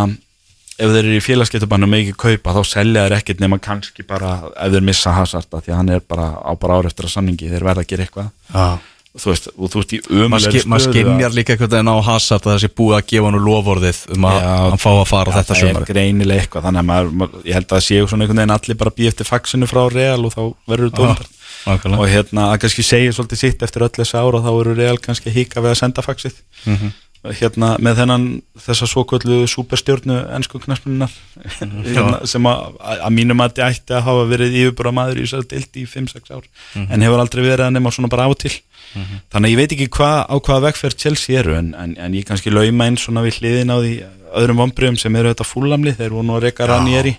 [0.80, 4.08] ef þeir eru í félagskiptabann og með ekki kaupa þá selja þeir ekkert nema kannski
[4.08, 7.10] bara ef þeir missa Hazard af því að hann er bara á bara ára eftir
[7.10, 8.32] að samningi þeir verða að gera eitthvað.
[8.56, 8.80] Ah.
[9.14, 11.98] Þú veist, og þú veist í maður umulegri ski, mað skimjar líka einhvern veginn á
[12.08, 15.06] Hazard að það sé búið að gefa hann úr lofórðið um að hann fá að
[15.12, 17.76] fara á þetta það sumar er greinilega eitthvað þannig að maður, maður, ég held að
[17.78, 20.42] það séu svona einhvern veginn allir bara býð eftir faxinu frá Real og þá
[20.74, 21.30] verður þetta Já, ómar
[21.64, 22.02] nákvæmlega.
[22.02, 25.30] og hérna að kannski segja svolítið sitt eftir öll þessi ára þá eru Real kannski
[25.38, 26.92] híka við að senda faxið Mhm.
[27.24, 28.26] Hérna með þennan
[28.66, 32.66] þessa svokvöldu superstjórnu ennsku knaspununar hérna, sem að,
[32.98, 36.34] að mínum að þetta ætti að hafa verið yfirbúra maður í þessari dild í 5-6
[36.36, 36.50] ár
[36.84, 38.52] en hefur aldrei verið að nema svona bara á til.
[38.94, 42.28] Þannig að ég veit ekki hva, á hvaða vegferð Chelsea eru en, en, en ég
[42.28, 43.94] kannski lauma inn svona við hliðin á því
[44.42, 47.16] öðrum vombriðum sem eru þetta fúlamli þeir voru nú að reyka Ranieri.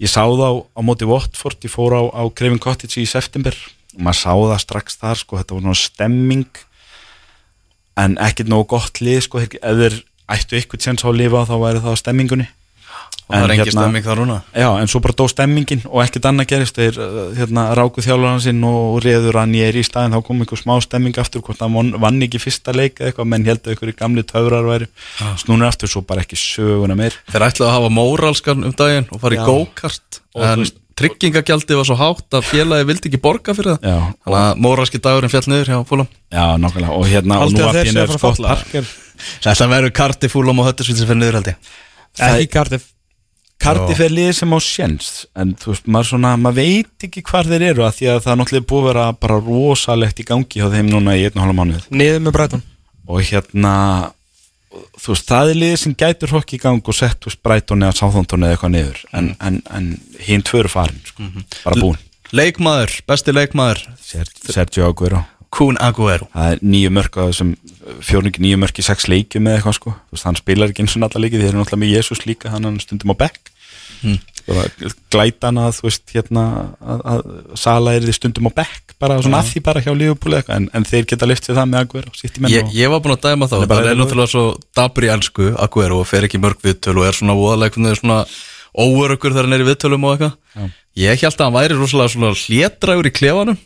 [0.00, 3.56] Ég sá það á, á móti Watford ég fór á, á Craven Cottage í september.
[3.94, 6.62] Og maður sá það strax þar sko, þetta var náttúrulega stemming
[7.96, 10.02] en ekkert nógu gott lið sko, þeir
[10.34, 12.46] ættu eitthvað tjens á að lifa þá væri það stemmingunni.
[13.24, 14.34] Og það er En engin hérna- stemming þar núna?
[14.52, 16.76] Já, en svo bara dó stemmingin og ekkert annað gerist.
[16.76, 20.42] Þeir uh, hérna, ráku þjálfurinn sinn og reður hann ég er í staðin þá kom
[20.44, 21.72] einhver smá stemming aftur hvort hann
[22.02, 23.30] vann, ekki fyrsta leik eða eitthvað.
[23.32, 24.90] Menn heldur einhverju gamli töfrar væri
[25.40, 27.16] snúnir aftur svo bara ekki söguna meir.
[27.32, 29.46] Þeir ætlaðu að hafa móralskan um daginn og fara í Já.
[29.48, 33.88] go-kart Og en veist- tryggingagjaldið var svo hátt að félagi vildi ekki borga fyrir það.
[33.88, 36.98] Já, þannig að móralski dagurinn fjall niður hjá fúlam já nákvæmlega.
[36.98, 38.56] Og hérna og nú að séu er að fara að Scott falla?
[38.58, 38.92] Parker
[39.44, 41.70] þetta verður karti fúlam og höttisvíl sem fyrir niður held ég.
[42.24, 42.90] Ekki Cardiff.
[43.64, 47.48] Cardiff er liðið sem á sjens en þú veist, maður svona, maður veit ekki hvar
[47.48, 50.60] þeir eru að því að það er náttúrulega búið að vera bara rosalegt í gangi
[50.60, 51.86] hjá þeim núna í og halva mánuð.
[51.94, 52.64] Niður með Brighton.
[53.06, 53.74] Og hérna
[55.00, 57.98] þú veist, það er liðið sem gætur hokk í gang og sett, veist, Brighton eða
[57.98, 59.92] Southampton eða eitthvað niður, en, en, en
[60.26, 61.28] hinn tvö eru farin, sko,
[61.62, 62.02] bara búin.
[62.34, 63.84] Leikmaður, besti leikmaður.
[64.02, 65.22] Ser, Sergio Aguero,
[65.54, 66.26] Kun Aguero.
[66.34, 67.54] Það er nýju þessum
[68.02, 71.22] fjórningi nýju mörk í sex leikjum eða eitthvað, sko, hann spilar ekki eins og alla
[71.22, 73.54] leikið, þeir eru náttúrulega með Jesus líka hann er stundum á bekk
[74.04, 74.18] Mm.
[75.14, 76.44] Glætan að, þú veist, hérna
[76.78, 77.20] að, að
[77.60, 80.66] Sala er því stundum á bekk bara svona að því bara hjá Liverpool eitthvað en,
[80.76, 82.12] en þeir geta liftið það með Aguero,
[82.52, 84.44] ég, ég var búinn að dæma þá, það er náttúrulega svo
[84.76, 88.20] dabri elsku Aguero og fer ekki mörg viðtöl og er svona voðalega svona
[88.74, 90.72] óöruggur þegar hann er í viðtölum og eitthvað.
[90.98, 93.58] Ég held að hann væri rosalega svona hlétrægur í klefanum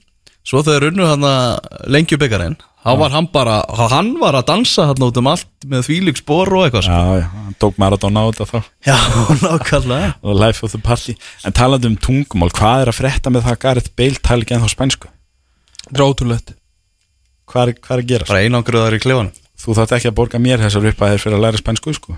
[0.48, 3.56] svo þegar unnu hann að lengjubikarin þá var hann bara,
[3.90, 6.98] hann var að dansa hann út um allt með þvílík spor og eitthvað sko.
[6.98, 8.58] Já, já, hann tók Maradona á þetta þá
[8.88, 8.96] já,
[9.44, 13.44] nákvæmlega og Life of the Party en talandi um tungumál, hvað er að frétta með
[13.48, 15.10] það að Gareth Bale tala ekki ennþá spænsku
[15.88, 16.54] Þetta er ótrúlegt
[17.48, 18.28] hvað er, hvað er að gera?
[18.28, 21.58] bara einangruðar í klefanum þú þátt ekki að borga mér þessar upphæðir fyrir að læra
[21.60, 22.14] spænsku sko.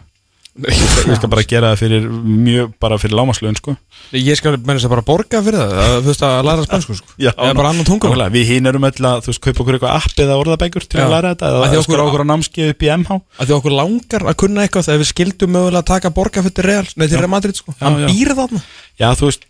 [0.58, 3.74] Ég skal bara gera það fyrir mjög, bara fyrir lámaslögun sko.
[4.18, 6.96] Ég skal meina þess að bara borga fyrir það að, Þú veist að læra spænsku
[6.98, 7.12] sko.
[7.22, 9.94] Eða bara annan tungum Nákvæmlega, Við hinn erum öll að, þú veist, kaupa okkur eitthvað
[10.00, 11.04] app eða orðabækur til Já.
[11.06, 13.76] að læra þetta eða okkur- skora okkur á námskeið upp í MH að því okkur
[13.78, 17.18] langar að kunna eitthvað þegar við skildum mögulega að taka borga fyrir Real Nei, til
[17.22, 17.74] Real Madrid sko.
[17.78, 18.08] Hann já.
[18.10, 18.62] býr þarna.
[18.98, 19.46] Já, þú veist,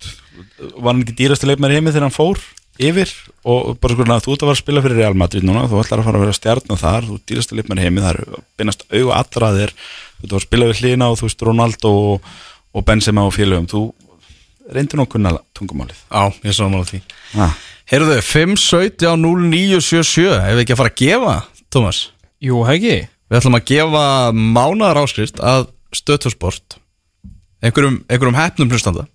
[0.77, 2.45] var hann ekki dýrasti leikmæri heimi þegar hann fór
[2.81, 3.11] yfir?
[3.49, 6.01] Og bara sko, þú ert að fara að spila fyrir Real Madrid núna þú ætlar
[6.01, 9.19] að fara að vera stjarn þar þú ert dýrasti leikmæri heimi, það er beinast auga
[9.21, 9.75] allra að þér,
[10.21, 12.31] þú ert að spila við hlýna og þú veist Ronaldo og,
[12.77, 13.83] og Benzema og félögum, þú
[14.71, 15.99] reyndir nú að kunna tungumálið.
[16.07, 16.99] Já, ég svo nála því.
[17.41, 17.53] Ah.
[17.91, 21.33] Heyrðu, 517-0977 Ef við ekki að fara að gefa,
[21.75, 21.99] Tómas
[22.39, 26.79] Jú, hegi Við ætlum að gefa mánaðar áskrift að stöðtursport
[27.61, 29.07] einhverjum, einhverjum hefnum hlustanda.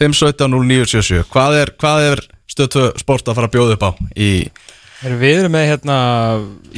[0.00, 2.22] 517-0977 Hvað er, hvað er
[2.52, 4.30] stöðtursport að fara að bjóða upp á í
[5.02, 5.96] Heru, Við erum með hérna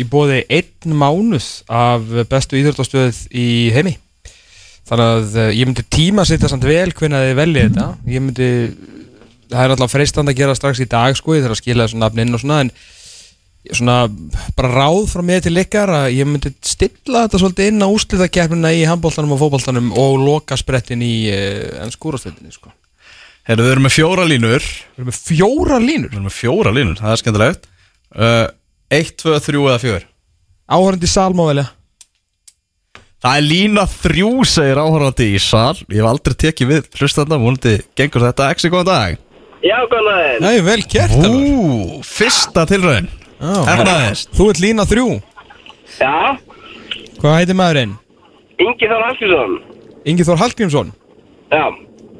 [0.00, 3.98] í bóði einn mánuð af bestu íþjóttastöð í heimi.
[4.88, 7.88] Þannig að eh, ég myndi tíma sitta samt vel hvernig þið veljið þetta.
[8.08, 8.48] Ég myndi,
[9.52, 12.00] það er alltaf freistand að gera strax í dag sko, ég þarf að skila þessu
[12.00, 12.72] nafn inn og svona En
[13.72, 13.94] svona
[14.58, 18.72] bara ráð frá mig til ykkar að ég myndi stilla þetta svolítið inn á úslitakeppnina
[18.76, 22.74] í handbóltanum og fótbóltanum og loka sprettin í uh, ennskúrastöldinni sko.
[23.48, 24.68] Heyrðu, við erum með fjóra línur.
[24.68, 26.10] Við erum með fjóra línur?
[26.10, 27.70] Við erum með fjóra línur, það er skemmtilegt
[28.18, 28.46] uh,
[28.94, 30.04] 1, 2, 3 eða 4
[30.74, 31.66] Áhörandi salmávelja
[33.24, 35.78] Það er lína þrjú, segir áhörandi í sal.
[35.88, 38.50] Ég hef aldrei tekið við hlustanda Múlandi gengur þetta.
[38.52, 39.14] Ekki góðan dag.
[39.64, 40.42] Já, góðan aðeins.
[40.44, 41.14] Næ, vel gert.
[41.24, 43.08] Ú, fyrsta tilraun.
[43.40, 43.54] Já.
[43.72, 45.06] Efnaðist Þú ert lína þrjú.
[45.96, 46.12] Já,
[47.22, 47.94] Hvað heitir maðurinn?
[48.60, 49.56] Ingi Þór Hallgrímsson.
[50.04, 50.92] Ingi Þór Hallgrímsson.
[51.48, 51.64] Já,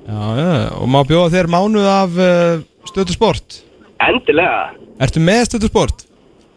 [0.05, 0.49] Já, já,
[0.80, 3.61] og má bjóða þér mánuð af uh, stöðu sport?
[4.05, 4.72] Endilega.
[5.03, 6.05] Ertu með stöðu sport?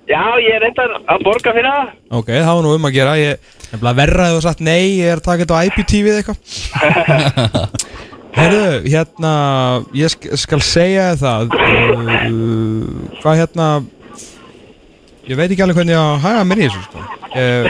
[0.08, 1.88] Já, ég er reyndar að borga fyrir það.
[2.20, 4.84] Ok, það var nú um að gera Ég er bara verra að þú sagt nei
[5.02, 6.40] Ég er að taka þetta á IPTV eða eitthvað
[8.38, 9.34] Herðu, hérna
[9.98, 12.88] Ég sk skal segja það uh,
[13.20, 13.68] Hvað hérna
[15.28, 17.00] Ég veit ekki alveg hvernig ég á að haga mér í þessu sko.
[17.36, 17.66] ég,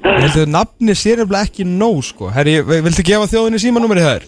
[0.00, 2.30] ég held að nafni sér nefnilega ekki nóg sko.
[2.32, 4.24] Herri, viltu gefa þjóðinni símanúmerið þær?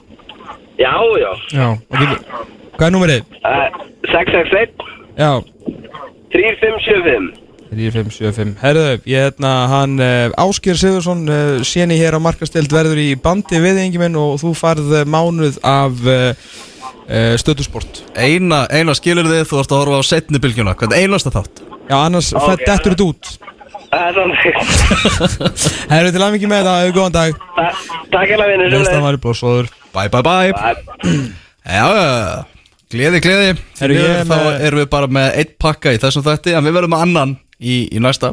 [0.82, 0.92] Já,
[1.22, 1.30] já.
[1.48, 2.52] Já okay.
[2.82, 3.26] Hvað er númerið?
[3.46, 3.74] Uh,
[4.10, 4.80] 661
[5.14, 5.28] Já.
[6.34, 7.26] 3575.
[7.70, 13.12] 3575 Herðu, ég hérna, hann uh, Áskir Sigursson, uh, séni hér á markastild verður í
[13.22, 16.32] bandi viðengi minn og þú farð mánuð af uh,
[17.06, 20.74] uh, stöðusport Eina, eina skilur þið, þú ert að horfa á setni bylgjuna.
[20.80, 21.62] Hvern einasta þátt?
[21.86, 23.30] Já, annars Ok, okay, dettur þetta út.
[23.92, 24.18] Er.
[25.94, 27.38] Herðu, til aðmikið með þetta, góðan dag.
[27.60, 27.70] Ta-
[28.16, 28.74] Takk vinur.
[28.74, 30.50] Næsta var blóðsóður Bye bye bye.
[30.50, 31.14] Bye.
[31.62, 32.44] Já, já,
[32.92, 33.52] gleði, gleði.
[33.80, 36.64] Herru, ég er Þá með- erum við bara með eitt pakka í þessum þætti En
[36.66, 38.32] við verðum með annan í, í næsta.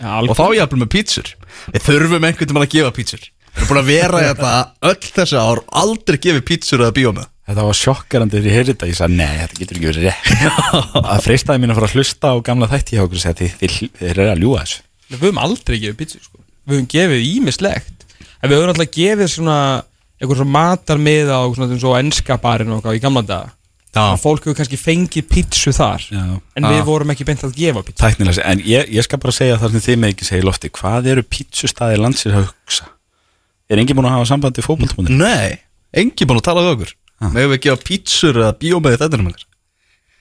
[0.00, 1.28] Já, Og þá jafnum með pítsur.
[1.74, 3.22] Við þurfum einhvern tímann að gefa pítsur.
[3.54, 4.52] Við erum búin að vera þetta
[4.90, 8.86] öll þessi ár Aldrei gefið pítsur eða bíómið Þetta var sjokkarandi þegar ég heyrði þetta.
[8.88, 10.28] Ég sagði, nei, þetta getur ekki verið rétt.
[11.04, 13.74] Það freistaði mín að fara að hlusta á gamla þætti hjá okkur og segja, þið,
[14.10, 14.78] eru að ljúga þessu.
[15.12, 16.40] Við höfum aldrei gefið pizza sko.
[16.64, 18.06] Við höfum gefið ímislegt
[18.40, 19.58] En við höfum alltaf gefið svona
[20.16, 23.52] eitthvað svona matarmiða og svona eins og ennska barinn og eitthvað í gamla daga
[23.94, 26.22] og fólk hefur kannski fengið pizzu þar Já.
[26.58, 29.58] en við vorum ekki beint að gefa pizzu Tæknilega, en ég, ég skal bara segja
[29.60, 30.70] þar sem þið með ekki segja í lofti.
[30.74, 32.88] Hvað eru pítsustæði landsir að hugsa?
[33.70, 35.18] Er enginn búin að hafa sambandi í fótboltamótin?
[35.20, 35.58] Nei,
[35.94, 36.94] engi búin að tala við okkur.
[37.22, 37.30] Ah.
[37.36, 39.50] Við gefa pítsur eða bíómið þetta með Við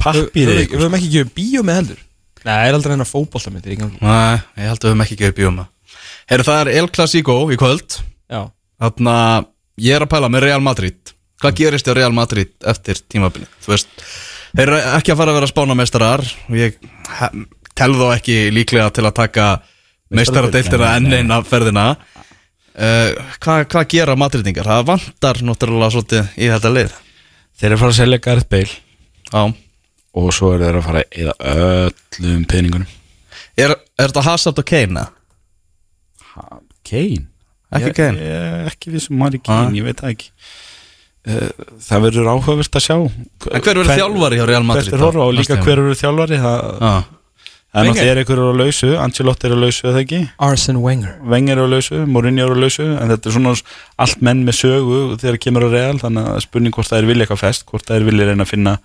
[0.03, 1.99] Pappir við- við ykkur höfum ekki gefið bíó með heldur.
[2.43, 3.97] Nei, það er aldrei hennar fótboltamyndir í gangi.
[4.03, 5.67] Nei, ég held að við höfum ekki gefið bíómið
[6.27, 7.99] Herru, það er El Clasico í kvöld.
[8.83, 9.45] Að
[9.79, 11.13] ég er að pæla með Real Madrid
[11.43, 13.49] Hvað gerist á Real Madrid eftir tímabilið?
[13.65, 13.89] Þú veist,
[14.55, 16.77] þeir eru ekki að fara að vera spánameistarar og ég
[17.75, 19.47] tel þó ekki líklega til að taka
[20.13, 23.09] meistaradeiltina enn eina ferðina uh,
[23.43, 24.67] Hvað hva gera Madridingar?
[24.69, 26.95] Það vantar náttúrulega svolítið í þetta lið
[27.59, 28.79] Þeir eru að fara að selja Gareth Bale
[29.33, 29.43] Já
[30.13, 31.35] Og svo eru þeir að fara að eða
[32.21, 32.89] öllum peningunum
[33.57, 35.07] Er, er þetta Hazard og Kane?
[36.33, 37.25] ha, Kane?
[37.73, 38.21] Ekki Kane?
[38.21, 39.73] Ég ekki við sem Mari Kane, Ah.
[39.77, 40.29] ég veit það ekki
[41.23, 44.93] Það verður áhugavert að sjá En hver verður þjálfari hjá Real Madrid?
[44.93, 47.03] Er og líka hver verður þjálfari Það
[47.73, 48.03] Já, það er Wenger.
[48.03, 50.19] náttúrulega einhver eru á lausu Ancelotti er á lausu eða ekki?
[50.45, 51.15] Arsene Wenger.
[51.25, 53.53] Wenger er á lausu, Mourinho er á lausu en þetta er svona
[54.05, 57.25] allt menn með sögu þegar kemur á real, þannig að spurning hvort það er vilja
[57.25, 58.75] eitthvað fest, hvort það er vilja reyna að finna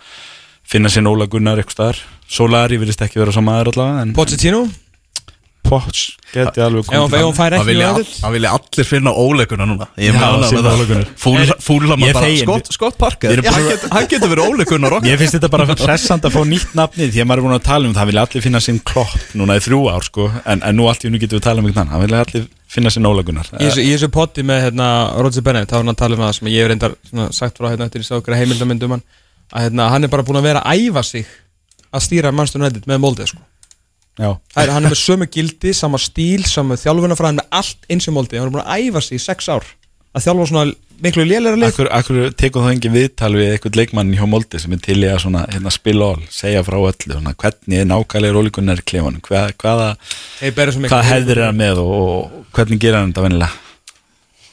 [0.68, 2.00] finna sér Óla Gunnar eitthvað staðar.
[2.28, 4.64] Solari virðist ekki vera svo maður allavega en Pochettino
[5.66, 6.02] Potts
[6.32, 6.86] geti alveg
[7.36, 7.88] fær Það ekki vilja,
[8.22, 9.88] það allir finna óleikuna núna.
[10.00, 10.14] Ég
[12.16, 12.28] það.
[12.32, 12.42] Ég.
[12.44, 13.42] Scott, Scott Parker.
[13.92, 17.24] Hann, getur verið óleikuna rock Mér finnst þetta bara hressand að fá nýtt nafni því
[17.24, 19.64] að maður er búin að tala um það vilja allir finna sinn klopp núna í
[19.66, 20.30] þrjú ár sko.
[20.44, 21.92] En, en nú allt í hennu getum við að tala um annan.
[21.92, 23.04] Það vilja allir finna sér
[23.58, 24.88] Í þessu, í þessu potti með hérna,
[25.24, 27.60] Roger Bennett, þá var hann að tala um það sem ég hef reyndar svona, sagt
[27.60, 29.04] frá hérna eftir í sákara heimildamindum hann
[29.52, 31.30] að hérna, hann er bara búin að vera að æfa sig
[31.88, 33.40] að stýra Manchester United með Molde sko.
[34.18, 38.16] Það er, hann er með sömu gildi, sama stíl, sama þjálfunafræðin með allt eins og
[38.18, 39.66] Molde hann er búin að æfa sig í sex ár.
[40.16, 40.72] Að þjálfa svona
[41.04, 41.68] miklu lélæra lið.
[41.68, 45.06] Akkur, akkur tekur það engin viðtal við eitthvað leikmann hjá Moldi sem er til í
[45.06, 49.22] að svona, hérna, spila all, segja frá öllu svona, hvernig er nákvæmlega rólíkunar klefanum?
[49.28, 49.88] Hvað, hvaða,
[50.40, 53.64] Hey, hvað hefðir er hann með og, og hvernig gerir hann þetta venilega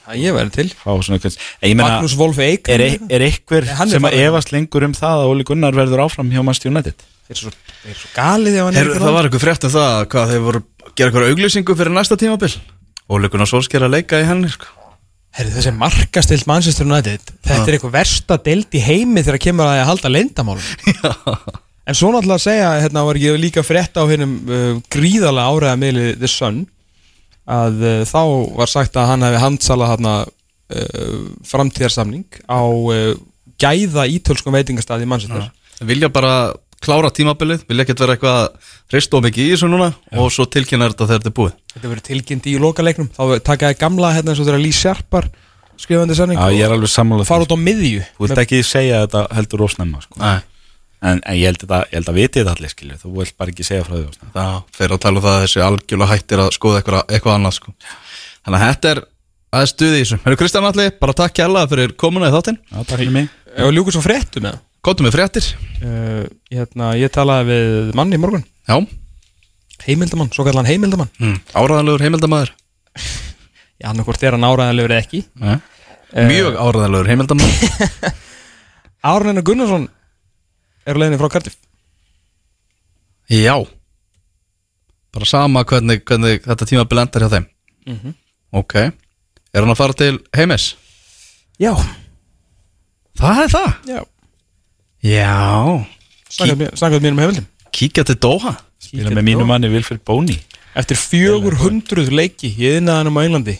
[0.06, 0.68] Það ég væri til.
[0.78, 4.20] Fá svona eitthvað Ég meina, Magnús Wolf Eik er, e- er eitthvað er sem að
[4.22, 7.52] efast lengur um það að Óli Gunnar verður áfram hjá Manchester United er svo,
[7.86, 10.96] er svo galið er ekki það var eitthvað frétt um það hvað þeir voru að
[10.96, 12.54] gera eitthvað auglýsingu fyrir næsta tímabil?
[13.06, 14.72] Óleikun og Solskjær að leika í henni sko.
[15.36, 19.90] Þessi markastilt United Þetta er eitthvað versta deild í heimi þegar kemur að því að
[19.90, 20.70] halda leyndamálum
[21.86, 25.82] En svo náttúrulega að segja hérna var ég líka frétt á hennum uh, gríðalega áræða
[25.82, 26.64] miðli The Sun
[27.46, 28.22] að uh, þá
[28.58, 33.12] var sagt að hann hefði handsalað hérna uh, framtíðarsamning á uh,
[33.62, 35.46] gæða ítölskum veitingastað í Manchester.
[35.86, 39.90] Vilja bara klára tímabilið Vilja ekkert vera eitthvað að hrista of mikið í þessu núna
[40.20, 41.54] Og svo tilkynna þetta þegar þetta er búið.
[41.76, 43.10] Þetta verður tilkynnt í lokaleiknum.
[43.16, 45.30] Þá takaði gamla hérna eins og þeirra Lee Sharpar
[45.82, 49.02] skrifandi sanning Já, ég er alveg sammálað fara út á miðju Þú vilt ekki segja
[49.06, 50.20] þetta heldur ósnemma sko.
[50.22, 50.38] Nei.
[51.06, 53.54] En, en ég held þetta, ég held að viti þetta allir skilju Þú vilt bara
[53.54, 56.44] ekki segja frá því ósnemma Það fer að tala um það að þessi algjörlega hættir
[56.46, 57.76] að skoða eitthvað, eitthvað annað sko.
[58.46, 59.02] Þannig að þetta er
[59.56, 60.20] aðeins stuði í þessu.
[60.26, 62.58] Herru Kristján Alli, bara takk kærlega fyrir komuna í þáttinn.
[62.72, 63.30] Já, takk fyrir mig.
[63.66, 65.46] Og ljúkur svo fréttu með Kóttum með fréttir.
[65.82, 68.44] Uh, hérna, ég talaði við mann í morgun.
[68.70, 68.78] Já,
[69.86, 71.36] heimildamann, svo kallan heimildamann mm.
[71.54, 72.52] áraðanlegur heimildamæður
[73.82, 75.24] já, hann hvort er hann áræðanlegur eða ekki.
[75.42, 75.58] Uh.
[76.30, 78.16] Mjög áraðanlegur heimildamæður
[79.12, 79.90] Árnina Gunnarsson
[80.86, 81.60] er á leiðinni frá Cardiff.
[83.30, 83.54] Já.
[85.14, 87.46] Bara sama hvernig, hvernig þetta tímabil endar hjá þeim.
[87.90, 88.18] Mhm.
[88.58, 88.76] Ok.
[88.86, 90.74] Er hann að fara til heimis?
[91.62, 91.72] já,
[93.16, 93.70] Það er það?
[93.88, 94.02] Já
[95.06, 95.86] Já.
[96.34, 98.56] Snakkaðu mér um heimildum Kíkja til Doha.
[98.82, 100.38] Spila með mínu manni Vilfred Bóni.
[100.76, 103.56] Eftir 400 leiki í yðnaðanum á Englandi.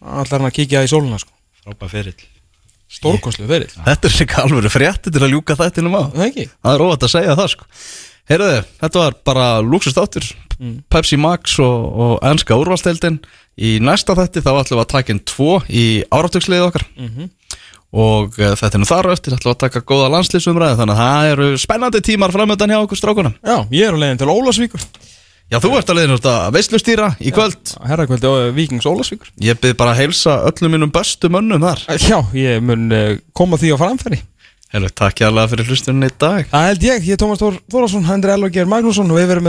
[0.00, 1.32] Allar hann að kíkja í sóluna sko.
[1.62, 2.26] Frábæð ferill.
[2.96, 6.02] Stórkoslu verið Þetta er líka alveg frétti til að ljúka þættinum á.
[6.14, 6.44] Það ekki.
[6.54, 7.66] Það er óvægt að segja það sko.
[8.26, 8.52] Heyrðu,
[8.82, 10.24] þetta var bara luxustáttur
[10.90, 13.20] Pepsi Max og, og ennska úrvalsteldin
[13.56, 16.84] Í næsta þætti þá ætlum við að taka inn tvo í áratöksliðið okkar
[17.94, 21.02] Og uh, þetta er nú þar á eftir ætlum að taka góða landslýsumræði Þannig að
[21.06, 23.34] það eru spennandi tímar framöndan hjá okkur strákunum.
[23.46, 24.82] Já, ég er á leiðin til Ólasvíkur
[25.46, 27.76] Já, þú ert að leiðin út að veislustýra í kvöld.
[27.86, 31.84] herrakvöldi á Víkings Ólasvíkur Ég byrð bara að heilsa öllum mínum bestu mönnum þar.
[32.02, 34.18] Já, ég mun uh, koma því á framfæri.
[34.74, 36.48] Heyrðu, takk ég alveg fyrir hlustunni í dag.
[36.50, 39.46] Það held ég, ég er Tómas Þór Þórásson, Andri Elvar Geir Magnússon og við verum